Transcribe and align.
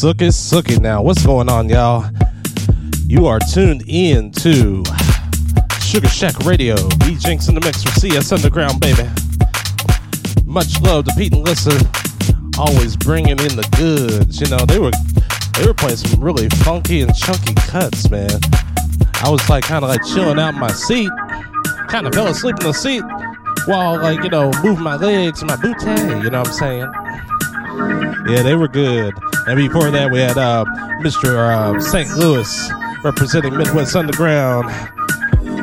Sookie 0.00 0.32
Sookie 0.32 0.80
now. 0.80 1.02
What's 1.02 1.26
going 1.26 1.50
on, 1.50 1.68
y'all? 1.68 2.10
You 3.06 3.26
are 3.26 3.38
tuned 3.38 3.84
in 3.86 4.32
to 4.32 4.82
Sugar 5.82 6.08
Shack 6.08 6.38
Radio. 6.38 6.74
B 7.00 7.16
Jinx 7.16 7.48
in 7.48 7.54
the 7.54 7.60
mix 7.60 7.82
for 7.82 7.90
CS 8.00 8.32
Underground, 8.32 8.80
baby. 8.80 9.06
Much 10.46 10.80
love 10.80 11.04
to 11.04 11.12
Pete 11.18 11.34
and 11.34 11.44
Lissa. 11.44 11.78
Always 12.58 12.96
bringing 12.96 13.38
in 13.40 13.56
the 13.56 13.68
goods. 13.76 14.40
You 14.40 14.48
know, 14.48 14.64
they 14.64 14.78
were 14.78 14.90
they 15.58 15.66
were 15.66 15.74
playing 15.74 15.98
some 15.98 16.18
really 16.18 16.48
funky 16.64 17.02
and 17.02 17.14
chunky 17.14 17.52
cuts, 17.68 18.08
man. 18.08 18.30
I 19.22 19.28
was 19.28 19.46
like 19.50 19.64
kind 19.64 19.84
of 19.84 19.90
like 19.90 20.02
chilling 20.14 20.38
out 20.38 20.54
in 20.54 20.60
my 20.60 20.72
seat. 20.72 21.10
Kind 21.88 22.06
of 22.06 22.14
fell 22.14 22.28
asleep 22.28 22.56
in 22.60 22.66
the 22.68 22.72
seat 22.72 23.04
while 23.66 24.00
like, 24.00 24.24
you 24.24 24.30
know, 24.30 24.50
moving 24.64 24.82
my 24.82 24.96
legs 24.96 25.42
and 25.42 25.50
my 25.50 25.56
bootay, 25.56 26.24
you 26.24 26.30
know 26.30 26.38
what 26.38 26.48
I'm 26.48 26.54
saying? 26.54 28.09
Yeah, 28.28 28.42
they 28.42 28.54
were 28.54 28.68
good. 28.68 29.14
And 29.46 29.56
before 29.56 29.90
that, 29.90 30.10
we 30.10 30.18
had 30.20 30.36
uh, 30.36 30.64
Mr. 31.00 31.36
Uh, 31.36 31.80
St. 31.80 32.10
Louis 32.16 32.70
representing 33.02 33.56
Midwest 33.56 33.96
Underground 33.96 34.70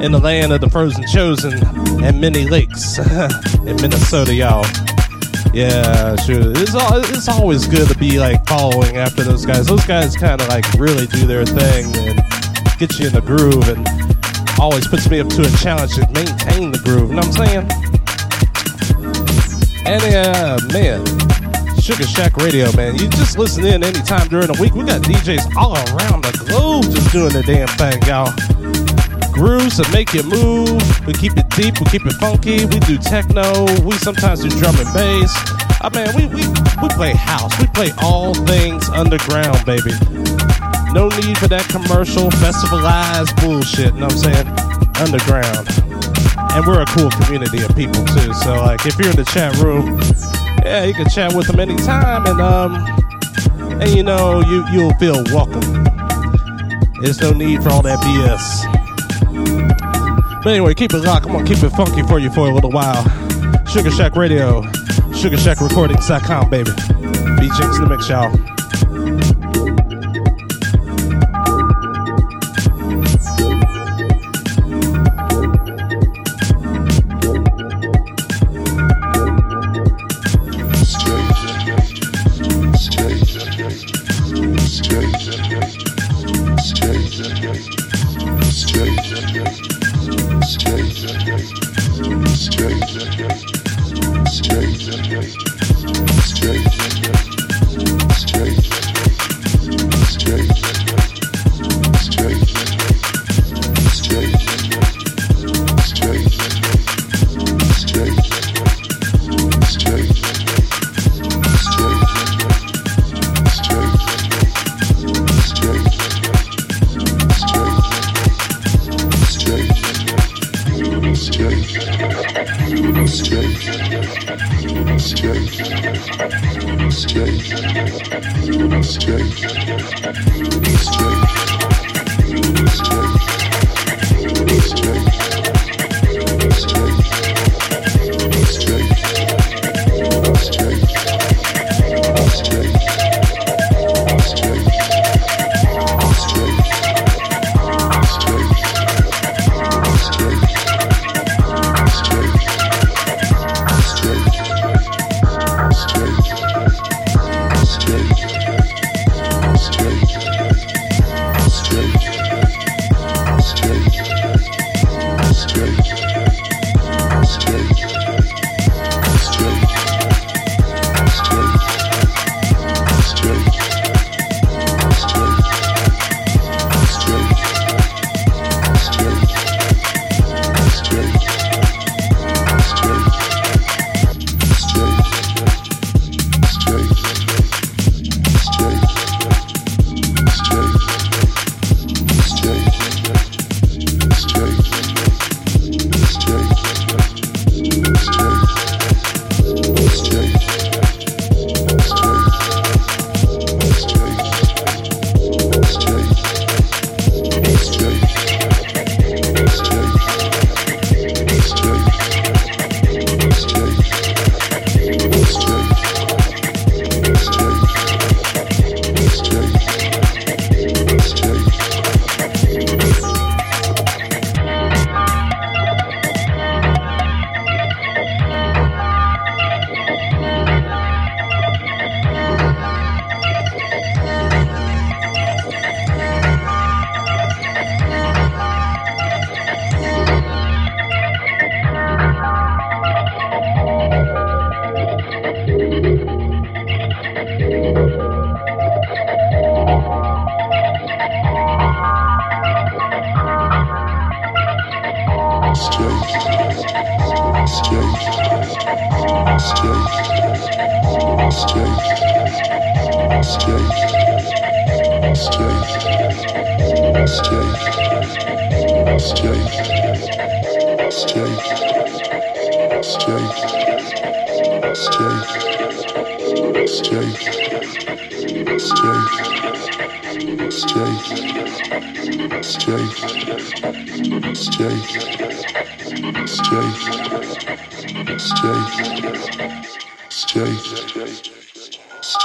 in 0.03 0.11
the 0.11 0.19
land 0.19 0.51
of 0.51 0.61
the 0.61 0.69
frozen 0.69 1.05
chosen 1.07 1.53
and 2.03 2.19
many 2.21 2.47
lakes 2.47 2.97
in 3.65 3.75
Minnesota, 3.77 4.33
y'all. 4.33 4.65
Yeah, 5.53 6.15
sure. 6.17 6.51
It's 6.55 6.75
all, 6.75 6.97
it's 6.97 7.27
always 7.27 7.67
good 7.67 7.87
to 7.87 7.97
be 7.97 8.19
like 8.19 8.45
following 8.47 8.97
after 8.97 9.23
those 9.23 9.45
guys. 9.45 9.67
Those 9.67 9.85
guys 9.85 10.15
kind 10.15 10.39
of 10.41 10.47
like 10.47 10.71
really 10.73 11.07
do 11.07 11.25
their 11.25 11.45
thing 11.45 11.95
and 11.95 12.21
get 12.77 12.99
you 12.99 13.07
in 13.07 13.13
the 13.13 13.21
groove 13.21 13.67
and 13.69 13.87
always 14.59 14.87
puts 14.87 15.09
me 15.09 15.19
up 15.19 15.29
to 15.29 15.41
a 15.41 15.49
challenge 15.57 15.95
to 15.95 16.01
maintain 16.11 16.71
the 16.71 16.79
groove. 16.83 17.09
You 17.09 17.15
know 17.15 17.21
what 17.21 17.39
I'm 17.39 17.45
saying? 17.47 17.87
And 19.87 20.03
uh, 20.13 20.59
man, 20.73 21.05
Sugar 21.87 22.03
Shack 22.03 22.35
Radio, 22.35 22.69
man. 22.75 22.99
You 22.99 23.07
just 23.07 23.37
listen 23.37 23.63
in 23.63 23.81
anytime 23.81 24.27
during 24.27 24.51
the 24.51 24.59
week. 24.59 24.75
We 24.75 24.83
got 24.83 24.99
DJs 25.07 25.55
all 25.55 25.79
around 25.95 26.19
the 26.19 26.35
globe 26.43 26.83
just 26.83 27.15
doing 27.15 27.31
their 27.31 27.47
damn 27.47 27.71
thing, 27.79 27.95
y'all. 28.03 28.27
Grooves 29.31 29.79
that 29.79 29.87
make 29.95 30.11
you 30.11 30.19
move. 30.27 30.83
We 31.07 31.15
keep 31.15 31.39
it 31.39 31.47
deep, 31.55 31.79
we 31.79 31.87
keep 31.87 32.03
it 32.03 32.11
funky. 32.19 32.67
We 32.67 32.83
do 32.83 32.99
techno. 32.99 33.63
We 33.87 33.95
sometimes 34.03 34.43
do 34.43 34.51
drum 34.59 34.75
and 34.75 34.91
bass. 34.91 35.31
I 35.79 35.87
mean, 35.95 36.11
we, 36.11 36.27
we, 36.27 36.43
we 36.83 36.87
play 36.91 37.15
house. 37.15 37.55
We 37.55 37.71
play 37.71 37.95
all 38.03 38.35
things 38.35 38.91
underground, 38.91 39.63
baby. 39.63 39.95
No 40.91 41.07
need 41.23 41.39
for 41.39 41.47
that 41.47 41.71
commercial, 41.71 42.27
festivalized 42.43 43.31
bullshit. 43.39 43.95
You 43.95 44.03
know 44.03 44.11
what 44.11 44.27
I'm 44.27 44.27
saying? 44.27 44.47
Underground. 45.07 45.71
And 46.51 46.67
we're 46.67 46.83
a 46.83 46.89
cool 46.91 47.15
community 47.23 47.63
of 47.63 47.71
people 47.79 48.03
too. 48.11 48.35
So 48.43 48.59
like 48.59 48.83
if 48.83 48.99
you're 48.99 49.07
in 49.07 49.15
the 49.15 49.23
chat 49.31 49.55
room, 49.63 50.03
yeah, 50.67 50.83
you 50.83 50.93
can 50.93 51.09
chat 51.09 51.33
with 51.33 51.47
them 51.47 51.59
anytime 51.59 52.25
and 52.25 52.41
um 52.41 52.75
and 53.81 53.89
you 53.95 54.03
know 54.03 54.41
you 54.41 54.65
you'll 54.71 54.93
feel 54.95 55.23
welcome. 55.33 55.61
There's 57.01 57.21
no 57.21 57.31
need 57.31 57.63
for 57.63 57.69
all 57.69 57.81
that 57.83 57.99
BS. 57.99 58.83
But 60.43 60.49
anyway, 60.49 60.73
keep 60.73 60.93
it 60.93 60.99
locked. 60.99 61.25
I'm 61.25 61.33
gonna 61.33 61.45
keep 61.45 61.63
it 61.63 61.69
funky 61.71 62.03
for 62.03 62.19
you 62.19 62.31
for 62.31 62.49
a 62.49 62.53
little 62.53 62.71
while. 62.71 63.03
Sugar 63.67 63.91
Shack 63.91 64.15
Radio, 64.15 64.61
SugarShackRecordings.com, 65.11 66.49
baby. 66.49 66.71
B 67.39 67.49
Jinx 67.57 67.77
in 67.77 67.83
the 67.83 67.89
mix, 67.89 68.09
y'all. 68.09 68.56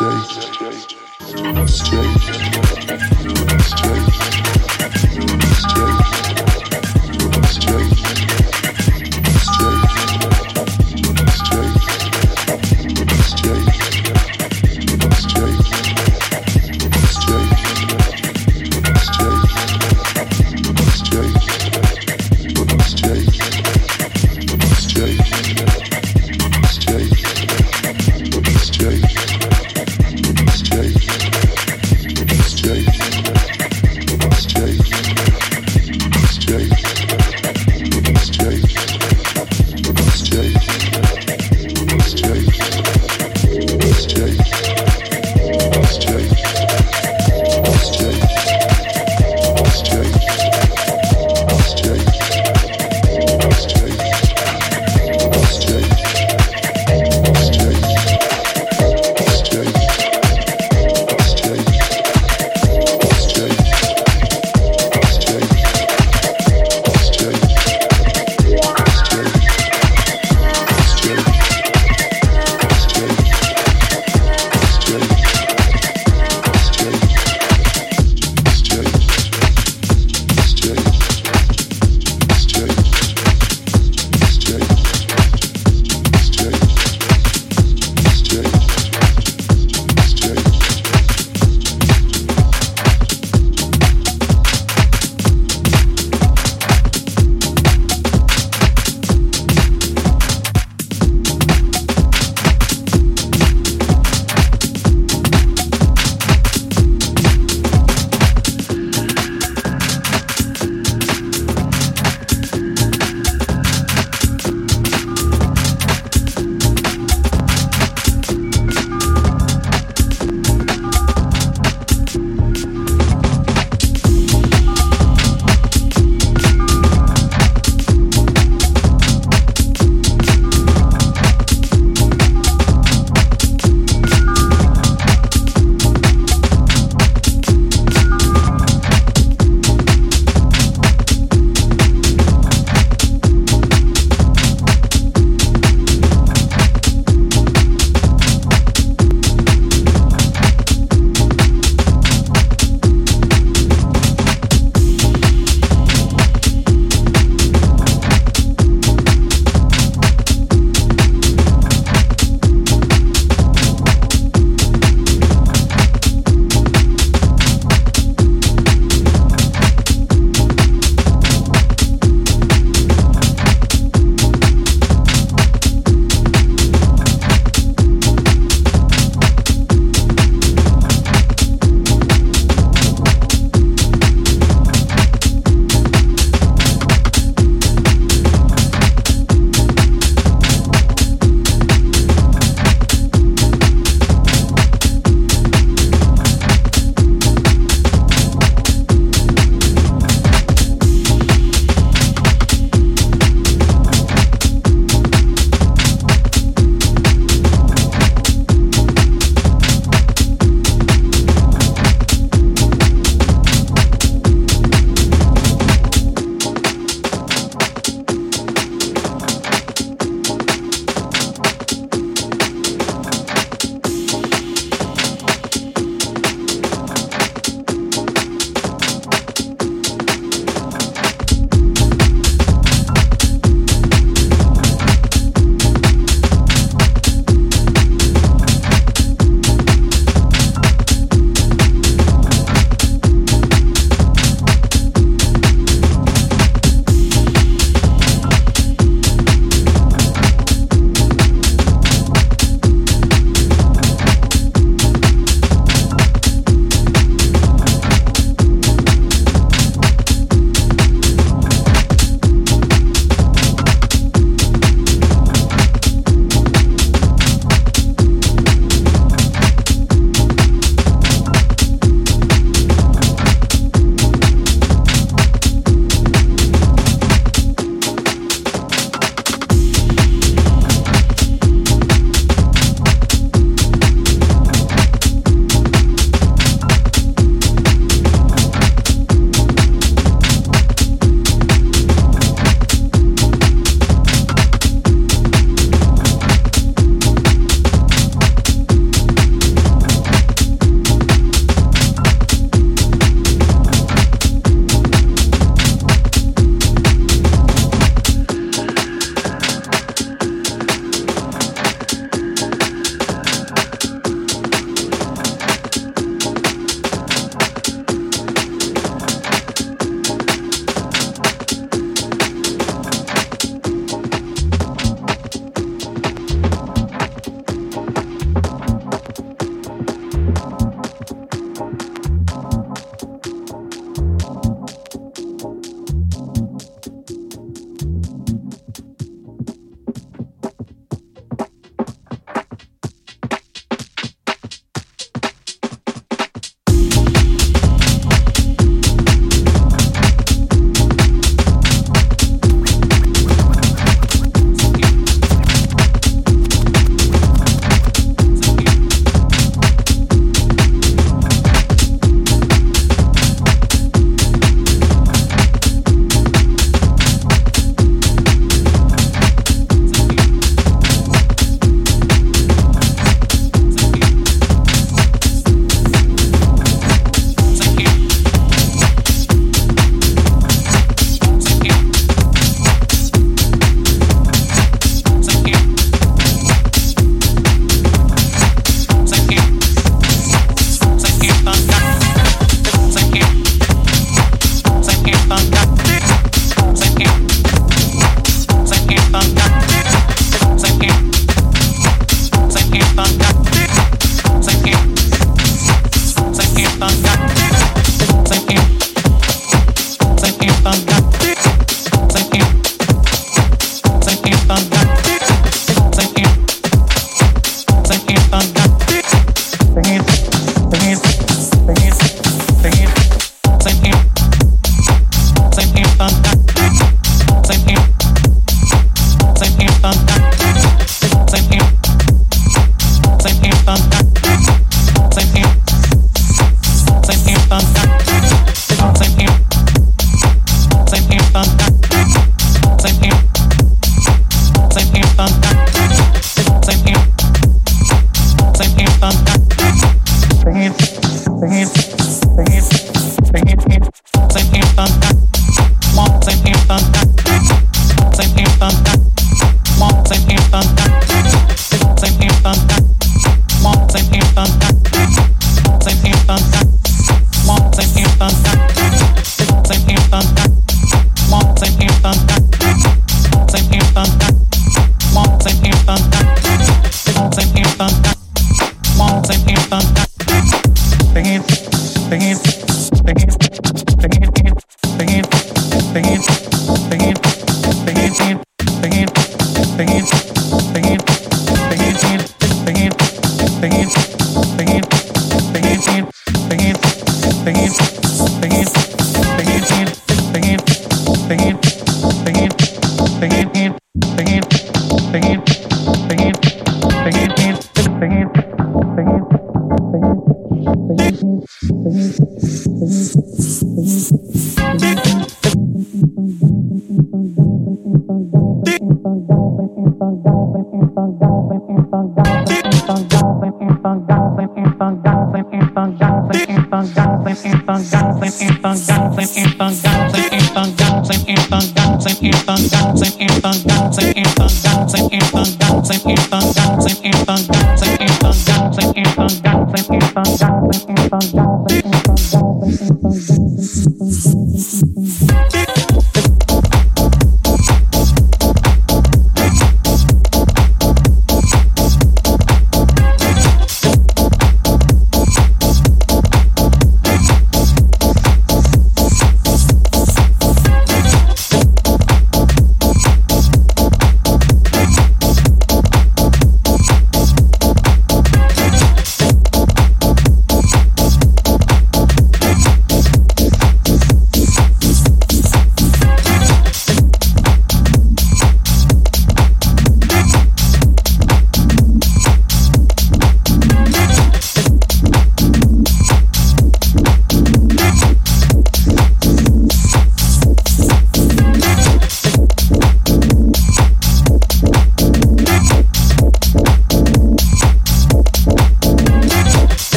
Stay. 0.00 0.49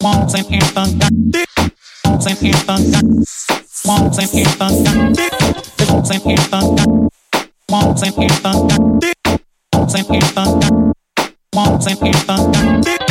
Walls 0.00 0.34
and 0.34 0.46
anthem 0.52 0.98
got 0.98 1.12
dick. 1.30 1.48
Walls 2.04 2.26
and 2.26 2.42
anthem 2.42 2.90
got 2.90 3.04
Walls 3.84 4.18
and 4.18 4.34
anthem 4.34 4.84
got 4.84 5.14
dick. 5.14 5.32
Walls 5.88 6.10
and 6.10 6.26
anthem 6.26 6.76
got 6.76 7.12
Walls 7.68 8.02
and 8.02 8.18
anthem 8.18 8.68
got 8.68 9.00
dick. 9.00 9.16
Walls 9.74 9.94
and 9.94 10.10
anthem 10.10 10.60
got 10.60 11.86
and 11.86 12.02
anthem 12.02 12.52
got. 12.52 13.01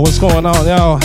What's 0.00 0.18
going 0.18 0.44
on, 0.44 0.66
y'all? 0.66 0.98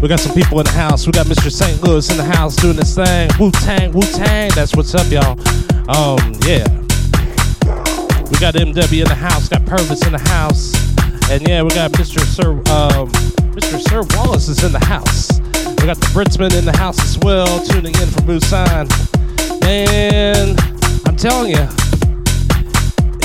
We 0.00 0.08
got 0.08 0.20
some 0.20 0.34
people 0.34 0.60
in 0.60 0.66
the 0.66 0.72
house. 0.72 1.04
We 1.04 1.12
got 1.12 1.26
Mr. 1.26 1.50
St. 1.50 1.82
Louis 1.82 2.08
in 2.10 2.16
the 2.16 2.24
house 2.24 2.54
doing 2.54 2.76
this 2.76 2.94
thing. 2.94 3.28
Wu 3.40 3.50
Tang, 3.50 3.90
Wu 3.92 4.02
Tang. 4.02 4.50
That's 4.54 4.76
what's 4.76 4.94
up, 4.94 5.10
y'all. 5.10 5.32
Um, 5.90 6.32
yeah. 6.46 6.68
We 8.30 8.38
got 8.38 8.54
MW 8.54 9.02
in 9.02 9.08
the 9.08 9.16
house. 9.18 9.48
Got 9.48 9.66
Purvis 9.66 10.06
in 10.06 10.12
the 10.12 10.18
house. 10.18 10.74
And 11.28 11.46
yeah, 11.48 11.62
we 11.62 11.70
got 11.70 11.90
Mr. 11.92 12.20
Sir, 12.20 12.52
um, 12.52 13.10
Mr. 13.52 13.80
Sir 13.80 14.04
Wallace 14.16 14.48
is 14.48 14.62
in 14.62 14.70
the 14.70 14.84
house. 14.84 15.40
We 15.80 15.86
got 15.86 15.98
the 15.98 16.10
Britsman 16.14 16.56
in 16.56 16.64
the 16.64 16.76
house 16.76 17.00
as 17.00 17.18
well, 17.18 17.64
tuning 17.66 17.94
in 17.96 18.08
from 18.08 18.26
Busan. 18.26 18.88
Man, 19.62 20.56
I'm 21.04 21.16
telling 21.16 21.50
you, 21.50 21.66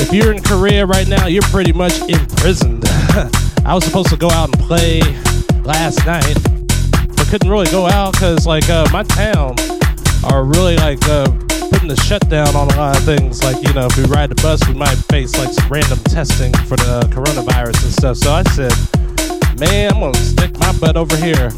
if 0.01 0.12
you're 0.12 0.34
in 0.34 0.41
Korea 0.41 0.86
right 0.86 1.08
now, 1.08 1.27
you're 1.27 1.43
pretty 1.43 1.73
much 1.73 1.99
imprisoned. 2.10 2.86
I 3.65 3.73
was 3.73 3.86
supposed 3.86 4.10
to 4.10 4.17
go 4.17 4.30
out 4.30 4.54
and 4.54 4.60
play 4.67 4.99
last 5.63 6.06
night, 6.06 6.36
but 7.15 7.28
couldn't 7.30 7.49
really 7.49 7.71
go 7.71 7.88
out 7.88 8.12
because 8.12 8.45
like 8.45 8.69
uh, 8.69 8.86
my 8.91 9.04
town 9.04 9.56
are 10.26 10.43
really 10.43 10.76
like 10.76 10.99
uh, 11.08 11.32
putting 11.71 11.88
the 11.88 11.95
shutdown 12.04 12.54
on 12.58 12.69
a 12.71 12.76
lot 12.76 12.97
of 12.97 13.04
things. 13.06 13.41
Like 13.41 13.63
you 13.65 13.73
know, 13.73 13.88
if 13.88 13.97
we 13.97 14.04
ride 14.04 14.32
the 14.32 14.41
bus, 14.43 14.67
we 14.67 14.73
might 14.73 14.99
face 15.08 15.38
like 15.38 15.54
some 15.54 15.69
random 15.69 15.97
testing 16.12 16.52
for 16.67 16.76
the 16.76 17.08
coronavirus 17.15 17.84
and 17.84 17.93
stuff. 17.93 18.17
So 18.17 18.34
I 18.34 18.43
said, 18.52 18.76
man, 19.58 19.93
I'm 19.93 20.02
gonna 20.02 20.13
stick 20.15 20.60
my 20.60 20.78
butt 20.80 20.97
over 20.97 21.15
here. 21.15 21.49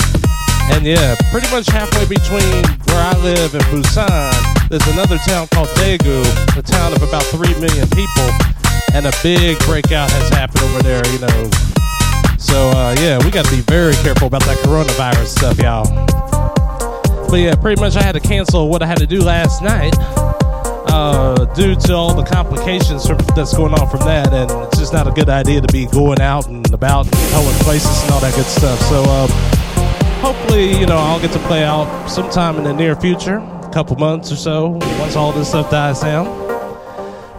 And 0.78 0.86
yeah, 0.86 1.16
pretty 1.32 1.50
much 1.50 1.66
halfway 1.68 2.06
between 2.06 2.62
where 2.86 3.02
I 3.02 3.18
live 3.26 3.54
and 3.56 3.64
Busan, 3.74 4.70
there's 4.70 4.86
another 4.94 5.18
town 5.26 5.48
called 5.48 5.70
Daegu, 5.82 6.22
a 6.56 6.62
town 6.62 6.94
of 6.94 7.02
about 7.02 7.24
3 7.34 7.50
million 7.60 7.90
people. 7.90 8.30
And 8.94 9.08
a 9.08 9.14
big 9.22 9.58
breakout 9.66 10.10
has 10.10 10.30
happened 10.30 10.64
over 10.64 10.82
there, 10.84 11.06
you 11.08 11.20
know. 11.20 11.75
So 12.38 12.70
uh, 12.70 12.96
yeah, 13.00 13.24
we 13.24 13.32
got 13.32 13.46
to 13.46 13.52
be 13.52 13.62
very 13.62 13.94
careful 13.96 14.28
about 14.28 14.44
that 14.44 14.58
coronavirus 14.60 15.28
stuff, 15.28 15.60
y'all. 15.60 15.86
But 17.30 17.38
yeah, 17.38 17.56
pretty 17.56 17.82
much 17.82 17.96
I 17.96 18.04
had 18.04 18.14
to 18.14 18.20
cancel 18.20 18.70
what 18.70 18.84
I 18.84 18.86
had 18.86 19.00
to 19.00 19.08
do 19.08 19.22
last 19.22 19.62
night 19.62 19.96
uh, 20.88 21.46
due 21.54 21.76
to 21.76 21.94
all 21.94 22.14
the 22.14 22.24
complications 22.24 23.06
from, 23.06 23.18
that's 23.36 23.56
going 23.56 23.74
on 23.74 23.90
from 23.90 24.02
that. 24.02 24.34
And 24.34 24.50
it's 24.68 24.78
just 24.78 24.94
not 24.94 25.08
a 25.08 25.12
good 25.12 25.30
idea 25.30 25.62
to 25.62 25.72
be 25.72 25.88
going 25.88 26.22
out 26.22 26.48
and 26.48 26.72
about 26.74 27.06
and 27.06 27.14
going 27.32 27.56
places 27.60 28.04
and 28.04 28.12
all 28.12 28.20
that 28.22 28.36
good 28.36 28.46
stuff. 28.46 28.80
So, 28.82 29.04
uh, 29.06 29.28
hopefully, 30.22 30.80
you 30.80 30.86
know, 30.86 30.98
I'll 30.98 31.20
get 31.20 31.32
to 31.34 31.40
play 31.40 31.64
out 31.64 32.08
sometime 32.08 32.58
in 32.58 32.64
the 32.64 32.74
near 32.74 32.96
future, 32.96 33.38
a 33.38 33.70
couple 33.74 33.96
months 33.98 34.32
or 34.32 34.36
so, 34.36 34.70
once 35.00 35.16
all 35.16 35.32
this 35.32 35.50
stuff 35.50 35.70
dies 35.70 36.02
down. 36.02 36.45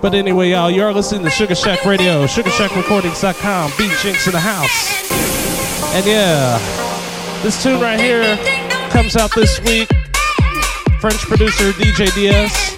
But 0.01 0.15
anyway, 0.15 0.51
y'all, 0.51 0.71
you 0.71 0.83
are 0.83 0.93
listening 0.93 1.25
to 1.25 1.31
Sugar 1.31 1.55
Shack 1.55 1.85
Radio, 1.85 2.27
SugarShackRecordings.com, 2.27 3.73
Beat 3.79 3.91
Jinx 4.03 4.27
in 4.27 4.33
the 4.33 4.41
house. 4.41 5.11
And 5.95 6.05
yeah, 6.05 6.59
this 7.43 7.63
tune 7.63 7.81
right 7.81 7.99
here 7.99 8.37
comes 8.91 9.17
out 9.17 9.35
this 9.35 9.59
week. 9.61 9.89
French 11.01 11.19
producer 11.21 11.73
DJ 11.73 12.15
DS. 12.15 12.77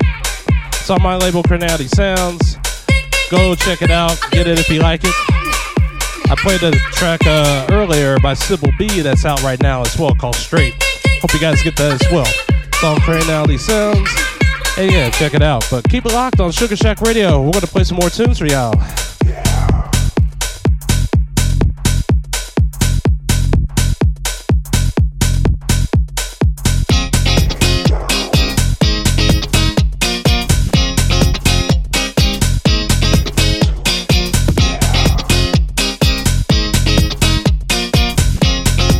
It's 0.68 0.90
on 0.90 1.02
my 1.02 1.16
label, 1.16 1.42
Cronality 1.42 1.88
Sounds. 1.88 2.56
Go 3.30 3.54
check 3.56 3.82
it 3.82 3.90
out, 3.90 4.16
get 4.30 4.46
it 4.46 4.58
if 4.58 4.68
you 4.68 4.80
like 4.80 5.00
it. 5.02 5.14
I 6.30 6.36
played 6.36 6.62
a 6.62 6.70
track 6.92 7.20
uh, 7.26 7.66
earlier 7.70 8.18
by 8.20 8.34
Sybil 8.34 8.70
B 8.78 9.00
that's 9.00 9.24
out 9.24 9.42
right 9.42 9.60
now 9.60 9.82
as 9.82 9.98
well 9.98 10.14
called 10.14 10.36
Straight. 10.36 10.74
Hope 11.20 11.34
you 11.34 11.40
guys 11.40 11.62
get 11.62 11.76
that 11.76 12.00
as 12.00 12.12
well. 12.12 12.30
It's 12.48 12.84
on 12.84 13.00
Cranality 13.00 13.58
Sounds. 13.58 14.27
Hey, 14.78 14.92
yeah, 14.92 15.10
check 15.10 15.34
it 15.34 15.42
out. 15.42 15.66
But 15.72 15.88
keep 15.88 16.06
it 16.06 16.12
locked 16.12 16.38
on 16.38 16.52
Sugar 16.52 16.76
Shack 16.76 17.00
Radio. 17.00 17.42
We're 17.42 17.50
going 17.50 17.62
to 17.62 17.66
play 17.66 17.82
some 17.82 17.96
more 17.96 18.10
tunes 18.10 18.38
for 18.38 18.46
y'all. 18.46 18.72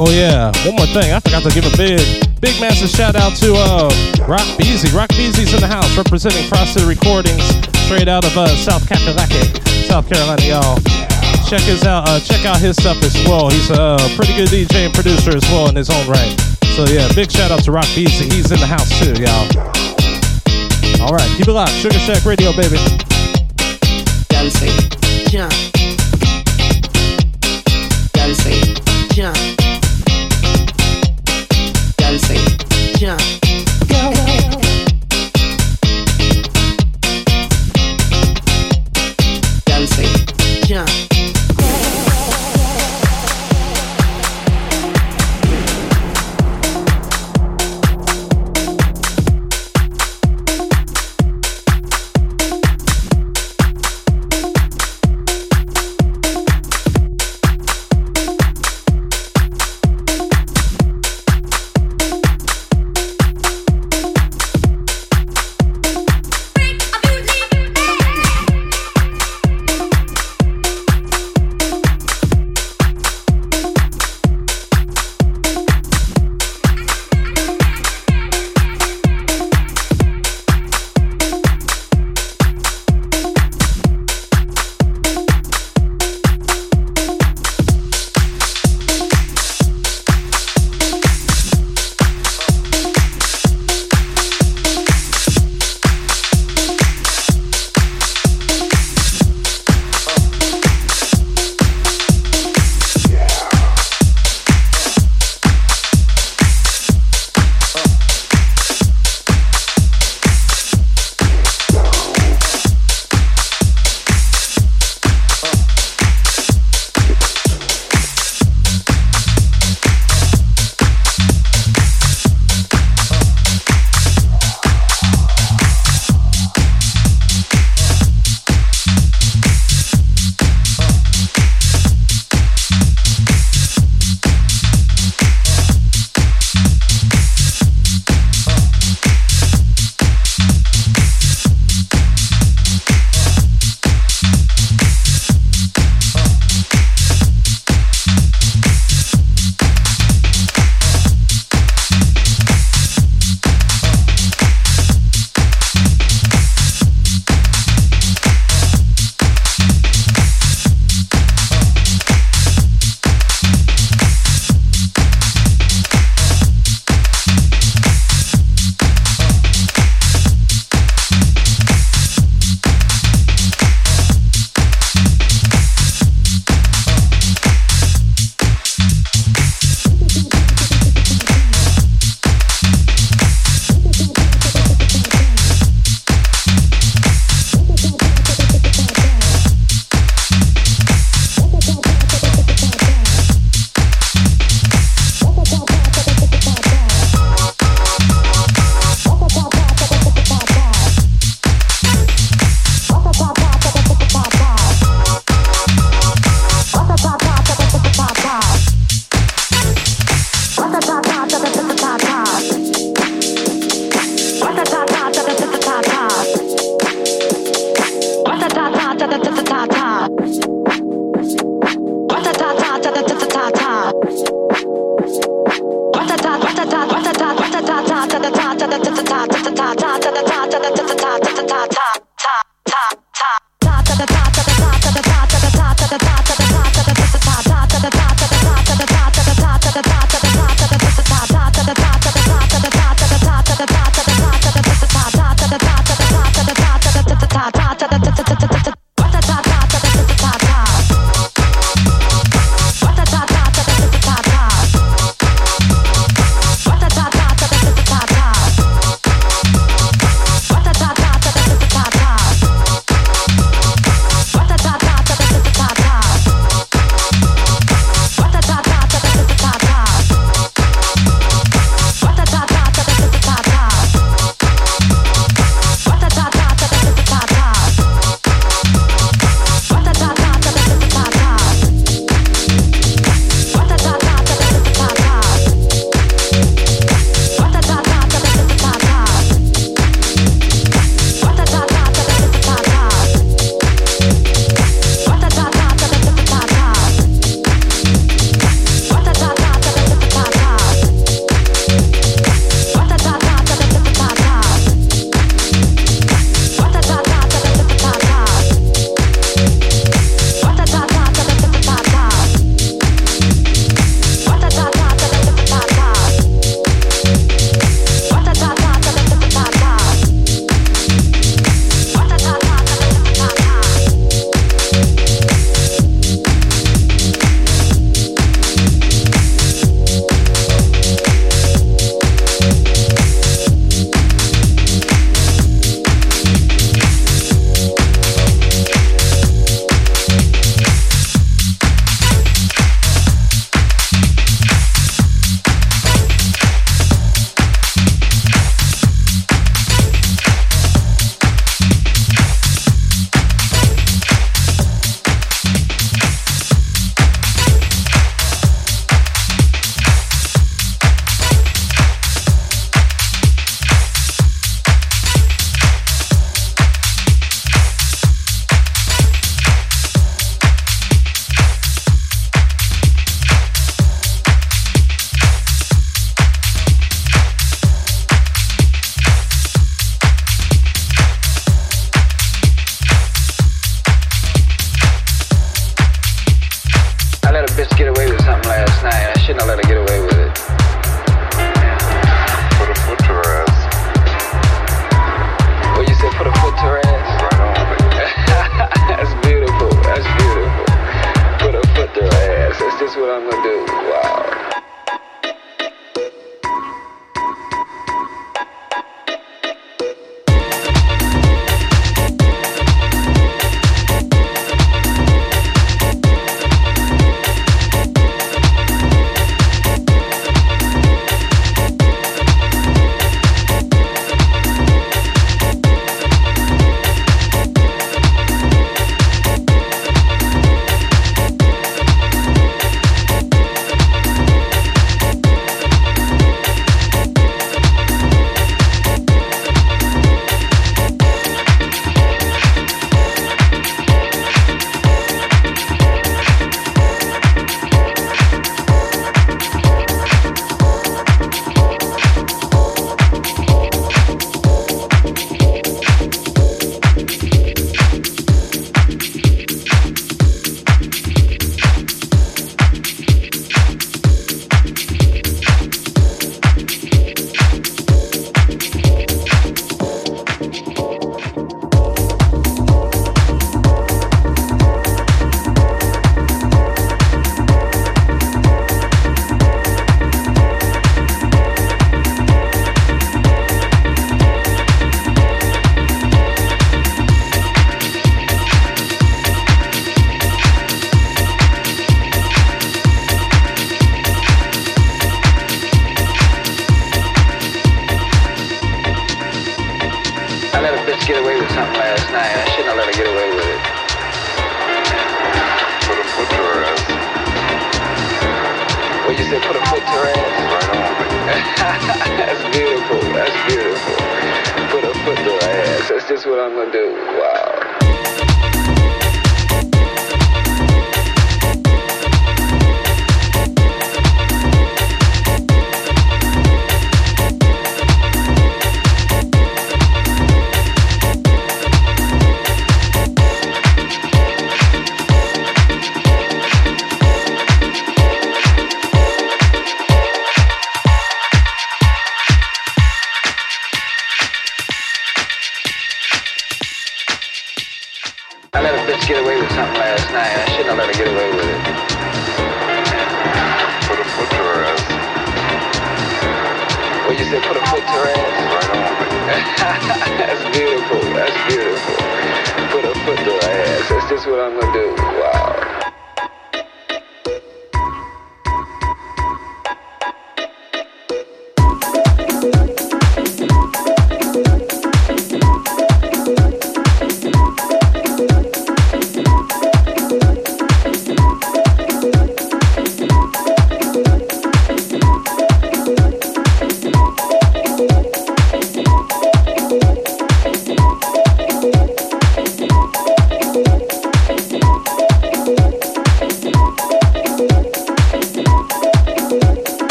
Oh 0.00 0.08
yeah, 0.08 0.48
one 0.64 0.80
more 0.80 0.88
thing. 0.96 1.12
I 1.12 1.20
forgot 1.20 1.44
to 1.44 1.52
give 1.52 1.68
a 1.68 1.76
big, 1.76 2.00
big 2.40 2.56
massive 2.56 2.88
shout 2.88 3.16
out 3.16 3.36
to 3.36 3.52
uh, 3.52 3.92
Rock 4.24 4.48
Beasy. 4.56 4.88
Rock 4.96 5.12
Beasy's 5.12 5.52
in 5.52 5.60
the 5.60 5.68
house 5.68 5.94
representing 5.94 6.40
Frosted 6.48 6.88
Recordings, 6.88 7.44
straight 7.84 8.08
out 8.08 8.24
of 8.24 8.32
uh, 8.32 8.48
South 8.56 8.80
South 8.88 10.08
Carolina, 10.08 10.40
y'all. 10.40 10.80
Check 11.44 11.60
his 11.68 11.84
out. 11.84 12.08
Uh, 12.08 12.18
check 12.18 12.46
out 12.46 12.56
his 12.56 12.80
stuff 12.80 12.96
as 13.04 13.12
well. 13.28 13.50
He's 13.50 13.68
a 13.68 14.00
pretty 14.16 14.32
good 14.40 14.48
DJ 14.48 14.88
and 14.88 14.94
producer 14.94 15.36
as 15.36 15.44
well 15.52 15.68
in 15.68 15.76
his 15.76 15.90
own 15.90 16.08
right. 16.08 16.32
So 16.72 16.88
yeah, 16.88 17.04
big 17.12 17.30
shout 17.30 17.50
out 17.50 17.62
to 17.64 17.70
Rock 17.70 17.84
Beasy. 17.92 18.24
He's 18.32 18.50
in 18.50 18.56
the 18.56 18.64
house 18.64 18.88
too, 19.04 19.12
y'all. 19.20 19.44
All 21.04 21.12
right, 21.12 21.28
keep 21.36 21.44
it 21.44 21.52
locked. 21.52 21.76
Sugar 21.76 22.00
Shack 22.08 22.24
Radio, 22.24 22.56
baby. 22.56 22.80
Dancing, 24.32 24.72
jump. 25.28 25.52
Dancing, 28.16 28.64
jump. 29.12 29.69
Dancing, 32.10 32.58
jump. 32.98 33.69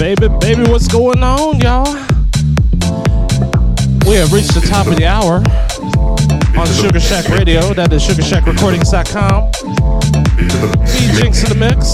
Baby, 0.00 0.28
baby, 0.40 0.62
what's 0.62 0.88
going 0.88 1.22
on, 1.22 1.60
y'all? 1.60 1.92
We 4.08 4.16
have 4.16 4.32
reached 4.32 4.54
the 4.54 4.64
top 4.66 4.86
of 4.86 4.96
the 4.96 5.04
hour 5.04 5.44
on 6.58 6.66
Sugar 6.80 6.98
Shack 6.98 7.28
Radio. 7.28 7.74
That 7.74 7.92
is 7.92 8.02
sugarshackrecordings.com. 8.04 9.50
B 10.88 11.20
Jinx 11.20 11.42
in 11.42 11.50
the 11.50 11.54
mix. 11.54 11.92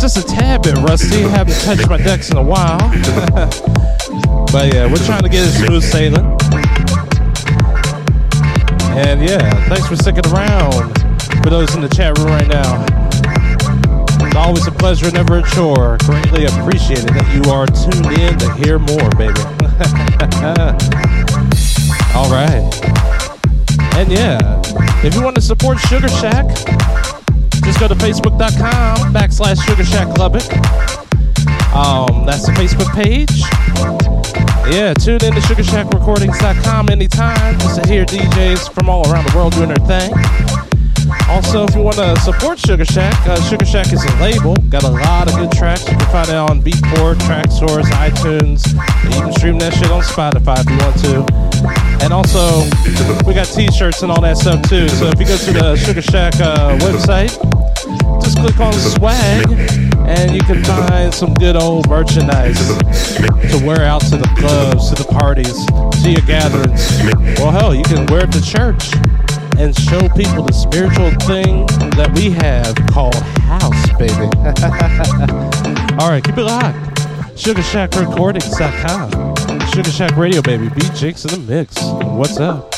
Just 0.00 0.18
a 0.18 0.22
tad 0.22 0.62
bit 0.62 0.76
rusty. 0.76 1.22
Haven't 1.22 1.58
touched 1.62 1.90
my 1.90 1.96
decks 1.96 2.30
in 2.30 2.36
a 2.36 2.42
while. 2.42 2.78
but 4.52 4.72
yeah, 4.72 4.86
we're 4.86 5.04
trying 5.04 5.22
to 5.22 5.28
get 5.28 5.48
it 5.48 5.58
smooth 5.58 5.82
sailing. 5.82 6.26
And 8.96 9.20
yeah, 9.28 9.50
thanks 9.66 9.88
for 9.88 9.96
sticking 9.96 10.26
around 10.32 10.94
for 11.42 11.50
those 11.50 11.74
in 11.74 11.80
the 11.80 11.88
chat 11.88 12.16
room 12.18 12.28
right 12.28 12.46
now. 12.46 12.97
It's 14.28 14.36
always 14.36 14.66
a 14.66 14.72
pleasure, 14.72 15.10
never 15.10 15.38
a 15.38 15.42
chore. 15.42 15.96
Greatly 16.02 16.44
appreciated 16.44 17.08
that 17.08 17.26
you 17.34 17.50
are 17.50 17.64
tuned 17.66 18.12
in 18.20 18.36
to 18.38 18.52
hear 18.60 18.78
more, 18.78 19.08
baby. 19.16 19.40
All 22.14 22.28
right. 22.30 22.60
And 23.96 24.12
yeah, 24.12 24.60
if 25.02 25.14
you 25.14 25.22
want 25.22 25.34
to 25.36 25.40
support 25.40 25.78
Sugar 25.78 26.08
Shack, 26.08 26.46
just 27.64 27.80
go 27.80 27.88
to 27.88 27.94
facebook.com 27.94 29.14
backslash 29.14 29.64
Sugar 29.66 29.84
Shack 29.84 30.18
Lubbock. 30.18 30.44
Um, 31.74 32.26
that's 32.26 32.44
the 32.44 32.52
Facebook 32.52 32.92
page. 32.94 33.40
Yeah, 34.70 34.92
tune 34.92 35.24
in 35.24 35.32
to 35.32 35.40
SugarShackRecordings.com 35.40 36.90
anytime 36.90 37.58
just 37.60 37.82
to 37.82 37.88
hear 37.88 38.04
DJs 38.04 38.70
from 38.74 38.90
all 38.90 39.10
around 39.10 39.26
the 39.26 39.34
world 39.34 39.54
doing 39.54 39.68
their 39.68 39.86
thing. 39.88 40.12
Also, 41.28 41.64
if 41.64 41.74
you 41.74 41.82
want 41.82 41.96
to 41.96 42.18
support 42.20 42.58
Sugar 42.58 42.86
Shack, 42.86 43.14
uh, 43.26 43.40
Sugar 43.42 43.66
Shack 43.66 43.92
is 43.92 44.02
a 44.02 44.16
label. 44.16 44.56
Got 44.70 44.84
a 44.84 44.88
lot 44.88 45.28
of 45.28 45.36
good 45.36 45.52
tracks. 45.52 45.86
You 45.88 45.96
can 45.96 46.10
find 46.10 46.28
it 46.28 46.34
on 46.34 46.62
Beatport, 46.62 47.16
Traxsource, 47.16 47.84
iTunes. 47.92 48.66
You 49.04 49.20
can 49.20 49.32
stream 49.34 49.58
that 49.58 49.74
shit 49.74 49.90
on 49.90 50.02
Spotify 50.02 50.60
if 50.60 50.70
you 50.70 50.78
want 50.78 50.98
to. 51.04 51.48
And 52.02 52.12
also, 52.12 52.64
we 53.26 53.34
got 53.34 53.46
t-shirts 53.46 54.02
and 54.02 54.10
all 54.10 54.22
that 54.22 54.38
stuff 54.38 54.62
too. 54.68 54.88
So 54.88 55.08
if 55.08 55.20
you 55.20 55.26
go 55.26 55.36
to 55.36 55.52
the 55.52 55.76
Sugar 55.76 56.02
Shack 56.02 56.34
uh, 56.40 56.78
website, 56.78 57.36
just 58.22 58.38
click 58.38 58.58
on 58.60 58.72
swag 58.72 59.46
and 60.08 60.34
you 60.34 60.40
can 60.40 60.64
find 60.64 61.12
some 61.12 61.34
good 61.34 61.56
old 61.56 61.88
merchandise 61.90 62.56
to 63.50 63.62
wear 63.64 63.82
out 63.84 64.00
to 64.00 64.16
the 64.16 64.28
clubs, 64.38 64.88
to 64.88 65.02
the 65.02 65.08
parties, 65.10 65.66
to 66.02 66.10
your 66.10 66.22
gatherings. 66.22 66.88
Well, 67.38 67.50
hell, 67.50 67.74
you 67.74 67.84
can 67.84 68.06
wear 68.06 68.24
it 68.24 68.32
to 68.32 68.42
church 68.42 68.97
and 69.58 69.76
show 69.76 70.08
people 70.10 70.44
the 70.44 70.52
spiritual 70.52 71.10
thing 71.26 71.66
that 71.96 72.12
we 72.14 72.30
have 72.30 72.76
called 72.86 73.16
house, 73.42 73.88
baby. 73.98 74.14
All 76.00 76.10
right, 76.10 76.22
keep 76.22 76.38
it 76.38 76.44
locked. 76.44 76.78
SugarShackRecordings.com. 77.34 79.10
Sugar 79.72 79.90
Shack 79.90 80.16
Radio, 80.16 80.40
baby. 80.42 80.68
B 80.68 80.80
Jinx 80.94 81.24
in 81.24 81.32
the 81.32 81.38
mix. 81.52 81.74
What's 81.82 82.38
up? 82.38 82.77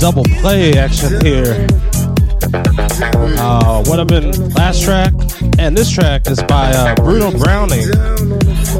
Double 0.00 0.24
play 0.40 0.78
action 0.78 1.20
here. 1.20 1.66
Uh, 3.38 3.84
what 3.84 4.00
I've 4.00 4.08
been 4.08 4.32
last 4.54 4.82
track 4.82 5.12
and 5.58 5.76
this 5.76 5.90
track 5.90 6.26
is 6.26 6.42
by 6.44 6.70
uh, 6.72 6.94
Bruno 6.96 7.30
Browning 7.38 7.86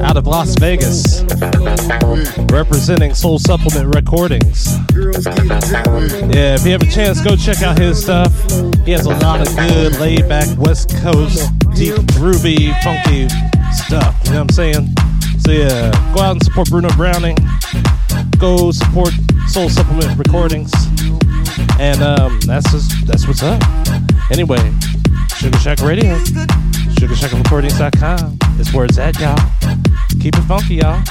out 0.02 0.16
of 0.16 0.26
Las 0.26 0.58
Vegas, 0.58 1.22
representing 2.50 3.12
Soul 3.12 3.38
Supplement 3.38 3.94
Recordings. 3.94 4.78
Yeah, 6.34 6.54
if 6.54 6.64
you 6.64 6.72
have 6.72 6.82
a 6.82 6.90
chance, 6.90 7.20
go 7.20 7.36
check 7.36 7.60
out 7.60 7.78
his 7.78 8.02
stuff. 8.02 8.32
He 8.86 8.92
has 8.92 9.04
a 9.04 9.10
lot 9.10 9.46
of 9.46 9.54
good, 9.54 10.00
laid 10.00 10.26
back 10.26 10.48
West 10.58 10.96
Coast, 11.02 11.52
deep, 11.74 11.96
groovy, 12.16 12.72
funky 12.82 13.28
stuff. 13.74 14.16
You 14.24 14.32
know 14.32 14.38
what 14.38 14.40
I'm 14.40 14.48
saying? 14.48 14.88
So 15.40 15.52
yeah, 15.52 15.90
go 16.14 16.22
out 16.22 16.32
and 16.32 16.42
support 16.42 16.70
Bruno 16.70 16.88
Browning. 16.96 17.36
Go 18.38 18.70
support 18.70 19.12
Soul 19.48 19.68
Supplement 19.68 20.18
Recordings. 20.18 20.72
And 21.80 22.02
um, 22.02 22.38
that's 22.40 22.70
just, 22.70 23.07
that's 23.07 23.26
what's 23.26 23.42
up. 23.42 23.58
Anyway, 24.30 24.61
Sugar 25.38 25.58
Shack 25.61 25.80
Radio, 25.80 26.14
SugarShackRecordings.com 26.98 28.38
is 28.61 28.70
where 28.74 28.84
it's 28.84 28.98
at, 28.98 29.18
y'all. 29.18 29.34
Keep 30.20 30.36
it 30.36 30.42
funky, 30.42 30.74
y'all. 30.74 31.02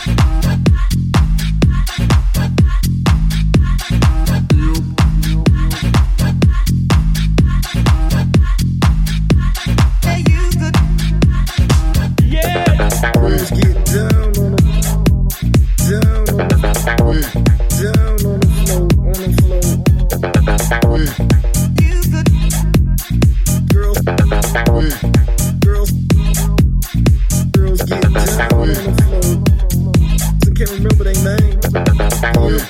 Girls 32.21 32.69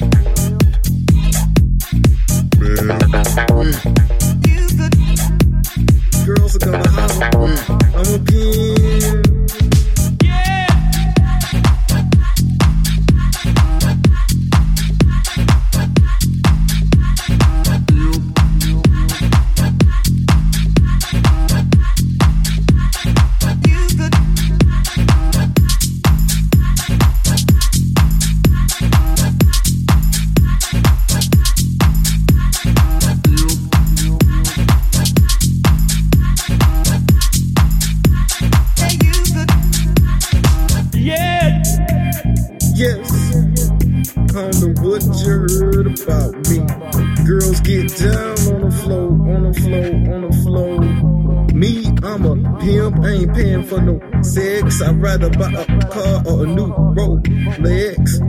rather 55.10 55.30
buy 55.31 55.52
a 55.52 55.65
car 55.90 56.23
or 56.27 56.44
a 56.44 56.48
new 56.48 56.68
Rolex. 56.94 58.22